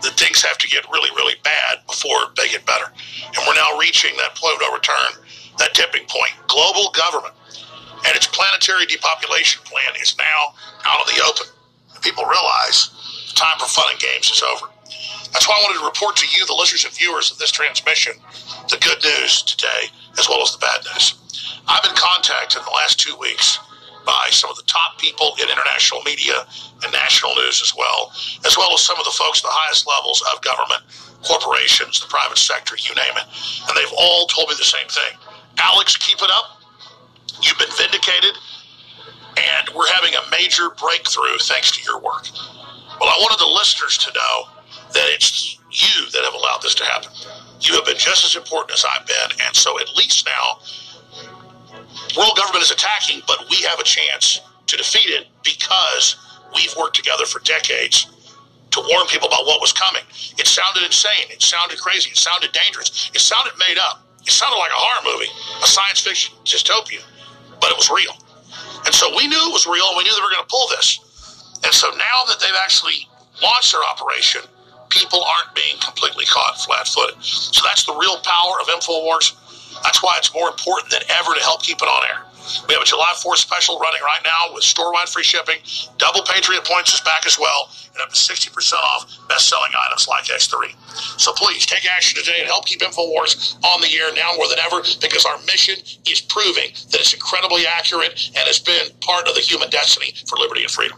that 0.02 0.14
things 0.16 0.42
have 0.42 0.58
to 0.58 0.68
get 0.68 0.88
really, 0.92 1.10
really 1.16 1.36
bad 1.44 1.86
before 1.88 2.32
they 2.38 2.50
get 2.50 2.66
better. 2.66 2.86
And 2.88 3.42
we're 3.48 3.56
now 3.56 3.78
reaching 3.78 4.16
that 4.18 4.36
Pluto 4.36 4.72
return, 4.74 5.22
that 5.58 5.74
tipping 5.74 6.06
point. 6.08 6.32
Global 6.48 6.92
government 6.92 7.34
and 8.06 8.16
its 8.16 8.28
planetary 8.28 8.86
depopulation 8.86 9.62
plan 9.64 9.94
is 10.02 10.18
now 10.18 10.56
out 10.86 11.02
of 11.02 11.08
the 11.14 11.22
open. 11.24 11.48
People 12.02 12.24
realize 12.24 12.92
the 13.28 13.36
time 13.36 13.60
for 13.60 13.68
fun 13.68 13.92
and 13.92 14.00
games 14.00 14.32
is 14.32 14.42
over. 14.42 14.72
That's 15.34 15.48
why 15.48 15.56
I 15.60 15.64
wanted 15.64 15.80
to 15.80 15.86
report 15.86 16.16
to 16.18 16.28
you, 16.32 16.46
the 16.46 16.56
listeners 16.56 16.86
and 16.86 16.94
viewers 16.94 17.32
of 17.32 17.38
this 17.38 17.52
transmission, 17.52 18.14
the 18.70 18.78
good 18.78 19.04
news 19.04 19.44
today 19.44 19.92
as 20.18 20.28
well 20.28 20.42
as 20.42 20.52
the 20.52 20.60
bad 20.60 20.82
news. 20.94 21.16
I've 21.68 21.84
been 21.84 21.96
contacted 21.96 22.60
in 22.60 22.66
the 22.66 22.72
last 22.72 23.00
two 23.00 23.16
weeks 23.18 23.60
by 24.10 24.26
some 24.32 24.50
of 24.50 24.58
the 24.58 24.66
top 24.66 24.98
people 24.98 25.38
in 25.38 25.46
international 25.46 26.02
media 26.02 26.42
and 26.82 26.92
national 26.92 27.36
news 27.36 27.62
as 27.62 27.78
well, 27.78 28.10
as 28.44 28.58
well 28.58 28.74
as 28.74 28.82
some 28.82 28.98
of 28.98 29.06
the 29.06 29.14
folks 29.14 29.46
at 29.46 29.46
the 29.46 29.54
highest 29.54 29.86
levels 29.86 30.18
of 30.34 30.42
government, 30.42 30.82
corporations, 31.22 32.02
the 32.02 32.10
private 32.10 32.42
sector, 32.42 32.74
you 32.74 32.90
name 32.98 33.14
it. 33.14 33.28
And 33.70 33.78
they've 33.78 33.94
all 33.94 34.26
told 34.26 34.50
me 34.50 34.56
the 34.58 34.66
same 34.66 34.90
thing. 34.90 35.14
Alex, 35.62 35.94
keep 35.96 36.18
it 36.26 36.32
up. 36.34 36.58
You've 37.46 37.62
been 37.62 37.70
vindicated. 37.78 38.34
And 39.38 39.70
we're 39.78 39.94
having 39.94 40.18
a 40.18 40.26
major 40.34 40.74
breakthrough 40.74 41.38
thanks 41.46 41.70
to 41.78 41.80
your 41.86 42.02
work. 42.02 42.26
Well, 42.98 43.14
I 43.14 43.18
wanted 43.22 43.38
the 43.38 43.54
listeners 43.54 43.96
to 44.10 44.10
know 44.12 44.36
that 44.98 45.06
it's 45.14 45.62
you 45.70 46.10
that 46.18 46.26
have 46.26 46.34
allowed 46.34 46.66
this 46.66 46.74
to 46.82 46.84
happen. 46.84 47.14
You 47.62 47.78
have 47.78 47.86
been 47.86 48.02
just 48.02 48.26
as 48.26 48.36
important 48.36 48.74
as 48.74 48.84
I've 48.84 49.06
been. 49.06 49.38
And 49.46 49.56
so 49.56 49.80
at 49.80 49.94
least 49.96 50.26
now, 50.26 50.66
world 52.18 52.38
government 52.38 52.64
is 52.64 52.72
attacking, 52.72 53.22
but 53.28 53.46
we 53.50 53.58
have 53.64 53.80
a 53.80 53.84
chance 53.84 54.42
to 54.68 54.78
defeat 54.78 55.10
it 55.10 55.28
because 55.44 56.16
we've 56.56 56.76
worked 56.78 56.96
together 56.96 57.26
for 57.26 57.40
decades 57.42 58.08
to 58.72 58.82
warn 58.90 59.08
people 59.08 59.28
about 59.28 59.46
what 59.46 59.62
was 59.62 59.74
coming. 59.74 60.04
It 60.38 60.48
sounded 60.48 60.84
insane. 60.84 61.30
It 61.30 61.42
sounded 61.42 61.80
crazy. 61.80 62.12
It 62.12 62.18
sounded 62.18 62.52
dangerous. 62.52 63.10
It 63.14 63.22
sounded 63.22 63.54
made 63.58 63.78
up. 63.78 64.06
It 64.26 64.32
sounded 64.32 64.58
like 64.58 64.72
a 64.72 64.78
horror 64.78 65.16
movie, 65.16 65.32
a 65.64 65.68
science 65.68 66.02
fiction 66.02 66.36
dystopia, 66.46 67.02
but 67.62 67.72
it 67.72 67.78
was 67.78 67.90
real. 67.90 68.14
And 68.86 68.94
so 68.94 69.10
we 69.16 69.28
knew 69.28 69.42
it 69.50 69.54
was 69.54 69.66
real, 69.66 69.88
and 69.90 69.98
we 69.98 70.04
knew 70.04 70.14
they 70.14 70.22
were 70.22 70.30
going 70.30 70.46
to 70.46 70.52
pull 70.52 70.68
this. 70.70 71.00
And 71.64 71.74
so 71.74 71.90
now 71.98 72.24
that 72.28 72.40
they've 72.40 72.62
actually 72.64 73.08
launched 73.42 73.72
their 73.74 73.82
operation, 73.90 74.42
people 74.90 75.24
aren't 75.24 75.56
being 75.56 75.78
completely 75.82 76.26
caught 76.26 76.60
flat 76.62 76.88
footed. 76.88 77.22
So 77.24 77.62
that's 77.66 77.86
the 77.86 77.94
real 77.94 78.20
power 78.22 78.62
of 78.62 78.68
InfoWars. 78.68 79.34
That's 79.84 80.04
why 80.04 80.16
it's 80.18 80.34
more 80.34 80.50
important 80.50 80.92
than 80.92 81.02
ever 81.10 81.34
to 81.36 81.42
help 81.42 81.64
keep 81.64 81.78
it 81.82 81.88
on 81.88 82.04
air. 82.10 82.26
We 82.68 82.74
have 82.74 82.82
a 82.82 82.86
July 82.86 83.14
4th 83.14 83.38
special 83.38 83.78
running 83.80 84.02
right 84.02 84.22
now 84.24 84.54
with 84.54 84.64
store-wide 84.64 85.10
free 85.10 85.24
shipping. 85.24 85.58
Double 85.98 86.24
Patriot 86.24 86.66
points 86.66 86.94
is 86.94 87.02
back 87.02 87.28
as 87.28 87.38
well, 87.38 87.70
and 87.94 88.02
up 88.02 88.10
to 88.10 88.16
60% 88.16 88.50
off 88.74 89.06
best-selling 89.28 89.72
items 89.88 90.08
like 90.08 90.26
X3. 90.26 90.74
So 91.20 91.32
please 91.34 91.66
take 91.66 91.86
action 91.86 92.18
today 92.18 92.40
and 92.40 92.48
help 92.48 92.66
keep 92.66 92.82
InfoWars 92.82 93.64
on 93.64 93.82
the 93.82 93.94
air 93.94 94.14
now 94.14 94.34
more 94.36 94.48
than 94.48 94.60
ever 94.60 94.82
because 95.02 95.26
our 95.26 95.38
mission 95.46 95.76
is 96.10 96.22
proving 96.22 96.72
that 96.92 97.00
it's 97.00 97.14
incredibly 97.14 97.68
accurate 97.68 98.32
and 98.36 98.48
has 98.48 98.60
been 98.60 98.90
part 99.02 99.28
of 99.28 99.36
the 99.36 99.42
human 99.42 99.70
destiny 99.70 100.14
for 100.28 100.38
liberty 100.38 100.64
and 100.64 100.72
freedom. 100.72 100.98